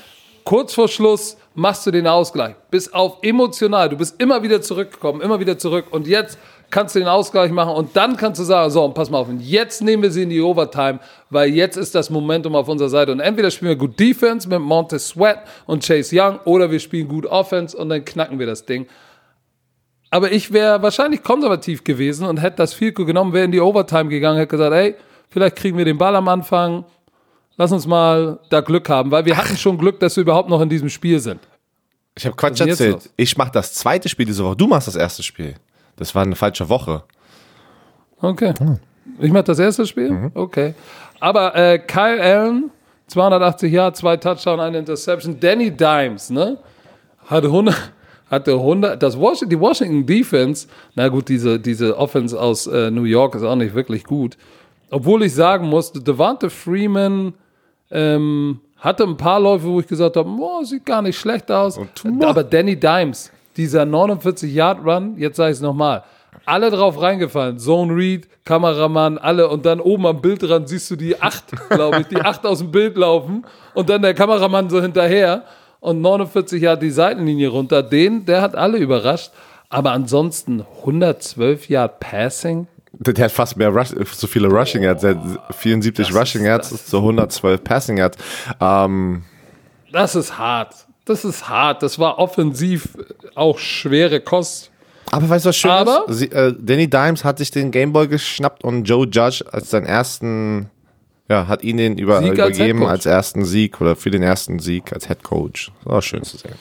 [0.44, 2.56] kurz vor Schluss machst du den Ausgleich.
[2.72, 3.90] Bis auf emotional.
[3.90, 6.40] Du bist immer wieder zurückgekommen, immer wieder zurück und jetzt
[6.70, 9.30] kannst du den Ausgleich machen und dann kannst du sagen, so, und pass mal auf,
[9.30, 11.00] und jetzt nehmen wir sie in die Overtime,
[11.30, 14.60] weil jetzt ist das Momentum auf unserer Seite und entweder spielen wir gut Defense mit
[14.60, 18.66] Montez Sweat und Chase Young oder wir spielen gut Offense und dann knacken wir das
[18.66, 18.88] Ding.
[20.12, 24.10] Aber ich wäre wahrscheinlich konservativ gewesen und hätte das viel genommen, wäre in die Overtime
[24.10, 24.96] gegangen, hätte gesagt, ey,
[25.30, 26.86] vielleicht kriegen wir den Ball am Anfang,
[27.58, 30.62] lass uns mal da Glück haben, weil wir hatten schon Glück, dass wir überhaupt noch
[30.62, 31.40] in diesem Spiel sind.
[32.16, 33.10] Ich habe Quatsch erzählt.
[33.16, 34.56] Ich mache das zweite Spiel diese Woche.
[34.56, 35.56] Du machst das erste Spiel.
[36.00, 37.04] Das war eine falsche Woche.
[38.22, 38.54] Okay.
[39.20, 40.32] Ich mache das erste Spiel?
[40.34, 40.74] Okay.
[41.20, 42.72] Aber äh, Kyle Allen,
[43.08, 45.38] 280 Jahre, zwei Touchdown, eine Interception.
[45.38, 46.58] Danny Dimes, ne?
[47.26, 47.76] Hatte 100,
[48.32, 53.04] hatte 100, das Was die Washington Defense, na gut, diese, diese Offense aus äh, New
[53.04, 54.38] York ist auch nicht wirklich gut.
[54.92, 57.34] Obwohl ich sagen musste, Devante Freeman
[57.92, 61.78] ähm, hatte ein paar Läufe, wo ich gesagt habe, boah, sieht gar nicht schlecht aus.
[62.22, 66.04] Aber Danny Dimes, dieser 49-Yard-Run, jetzt sage ich es nochmal,
[66.46, 67.60] alle drauf reingefallen.
[67.60, 69.50] Zone Read, Kameramann, alle.
[69.50, 72.72] Und dann oben am Bildrand siehst du die acht, glaube ich, die acht aus dem
[72.72, 73.46] Bild laufen.
[73.74, 75.44] Und dann der Kameramann so hinterher.
[75.82, 77.84] Und 49 Yard die Seitenlinie runter.
[77.84, 79.32] Den, der hat alle überrascht.
[79.70, 82.68] Aber ansonsten 112 Yard Passing.
[82.94, 85.02] Der hat fast mehr Rush, so viele Rushing Yards.
[85.02, 88.18] Der hat 74 Das Rushing Yards zu 112 Passing Yards.
[88.60, 89.24] Ähm,
[89.92, 90.74] Das ist hart.
[91.06, 91.82] Das ist hart.
[91.82, 92.90] Das war offensiv
[93.36, 94.72] auch schwere Kost.
[95.12, 96.18] aber weißt du, was schön Aber- ist?
[96.20, 100.70] Sie, äh, Danny Dimes hat sich den Gameboy geschnappt und Joe Judge als seinen ersten,
[101.30, 102.92] ja, hat ihn den über, Sieg als übergeben Headcoach.
[102.92, 105.72] als, ersten Sieg oder für den ersten Sieg als Head Coach.
[105.84, 106.56] Das war schön zu sehen.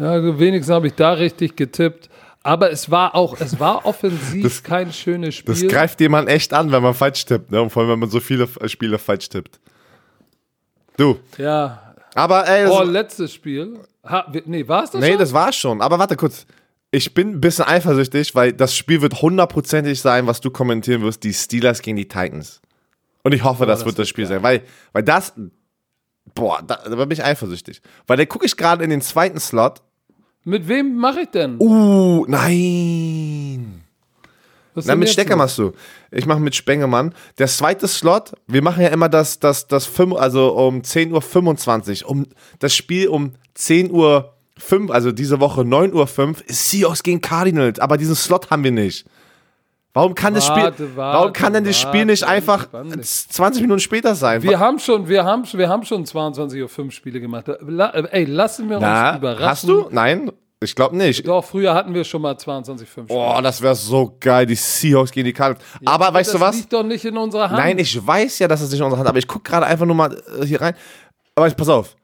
[0.00, 2.08] Ja, wenigstens habe ich da richtig getippt.
[2.42, 5.52] Aber es war auch, es war offensiv kein schönes Spiel.
[5.54, 7.60] Das greift jemand echt an, wenn man falsch tippt, ne?
[7.60, 9.58] Und vor allem, wenn man so viele Spiele falsch tippt.
[10.96, 11.18] Du.
[11.38, 11.82] ja.
[12.14, 13.74] Aber ey, das, Oh, letztes Spiel.
[14.08, 15.18] Ha, nee, war es das nee, schon?
[15.18, 15.80] das war's schon.
[15.80, 16.46] Aber warte kurz.
[16.92, 21.24] Ich bin ein bisschen eifersüchtig, weil das Spiel wird hundertprozentig sein, was du kommentieren wirst,
[21.24, 22.60] die Steelers gegen die Titans.
[23.22, 24.36] Und ich hoffe, das, das wird das Spiel geil.
[24.36, 25.32] sein, weil, weil das,
[26.34, 27.82] boah, da, da bin ich eifersüchtig.
[28.06, 29.82] Weil da gucke ich gerade in den zweiten Slot.
[30.44, 31.56] Mit wem mache ich denn?
[31.58, 33.82] Uh, nein.
[34.76, 35.72] Was Na, mit Stecker machst du.
[36.10, 37.14] Ich mache mit Spengemann.
[37.38, 42.10] Der zweite Slot, wir machen ja immer das, das, das 5, also um 10.25 Uhr.
[42.10, 42.26] Um
[42.58, 47.20] das Spiel um 10 Uhr 5, also diese Woche 9 Uhr 5, ist Seahawks gegen
[47.20, 47.78] Cardinals.
[47.80, 49.04] Aber diesen Slot haben wir nicht.
[49.92, 52.90] Warum kann das Spiel, Warte, warte, warum kann denn das Spiel nicht warte, einfach entspann
[52.90, 53.28] dich.
[53.30, 54.42] 20 Minuten später sein?
[54.42, 57.48] Wir haben schon, wir haben, wir haben schon 22.05 Uhr Spiele gemacht.
[57.48, 59.46] Ey, lassen wir uns Na, überraschen.
[59.46, 59.86] hast du?
[59.90, 60.30] Nein,
[60.60, 61.26] ich glaube nicht.
[61.26, 63.06] Doch, früher hatten wir schon mal 22.05 Spiele.
[63.06, 65.64] Boah, das wäre so geil, die Seahawks gegen die Cardinals.
[65.86, 66.56] aber weißt du das was?
[66.56, 67.58] liegt doch nicht in unserer Hand.
[67.58, 69.86] Nein, ich weiß ja, dass es nicht in unserer Hand, aber ich gucke gerade einfach
[69.86, 70.74] nur mal äh, hier rein.
[71.34, 71.96] Aber ich, pass auf.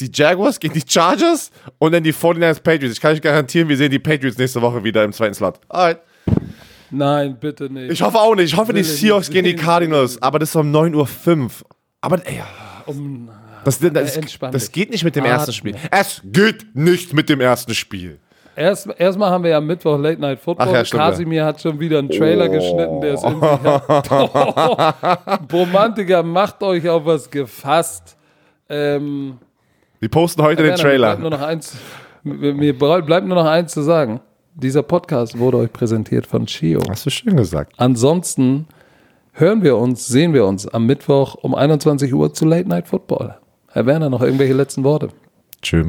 [0.00, 2.94] Die Jaguars gegen die Chargers und dann die 49ers Patriots.
[2.94, 5.60] Ich kann euch garantieren, wir sehen die Patriots nächste Woche wieder im zweiten Slot.
[5.68, 5.98] Alright.
[6.90, 7.92] Nein, bitte nicht.
[7.92, 8.52] Ich hoffe auch nicht.
[8.52, 10.20] Ich hoffe, die Seahawks gegen die Cardinals.
[10.20, 11.50] Aber das ist um 9.05 Uhr.
[12.00, 12.42] Aber ey,
[12.86, 13.28] um,
[13.64, 14.72] das, das, das dich.
[14.72, 15.34] geht nicht mit dem Atme.
[15.34, 15.76] ersten Spiel.
[15.90, 18.18] Es geht nicht mit dem ersten Spiel.
[18.56, 20.66] erst, erstmal haben wir ja am Mittwoch Late Night Football.
[20.68, 21.10] Ach ja, stimmt, ja.
[21.10, 22.52] Kasimir hat schon wieder einen Trailer Oh.
[22.52, 24.10] geschnitten, der ist sich hat.
[25.52, 28.16] Romantiker, macht euch auf was gefasst.
[28.68, 29.38] Ähm,
[30.00, 31.06] Wir posten heute den Werner, Mir Trailer.
[31.08, 31.76] bleibt nur noch eins,
[32.24, 34.20] mir bleibt nur noch eins zu sagen.
[34.54, 36.80] Dieser Podcast wurde euch präsentiert von Chio.
[36.88, 37.74] Hast du schön gesagt.
[37.76, 38.66] Ansonsten
[39.32, 43.36] hören wir uns, sehen wir uns am Mittwoch um 21 Uhr zu Late Night Football.
[43.68, 45.08] Herr Werner, noch irgendwelche letzten Worte?
[45.60, 45.84] Tschö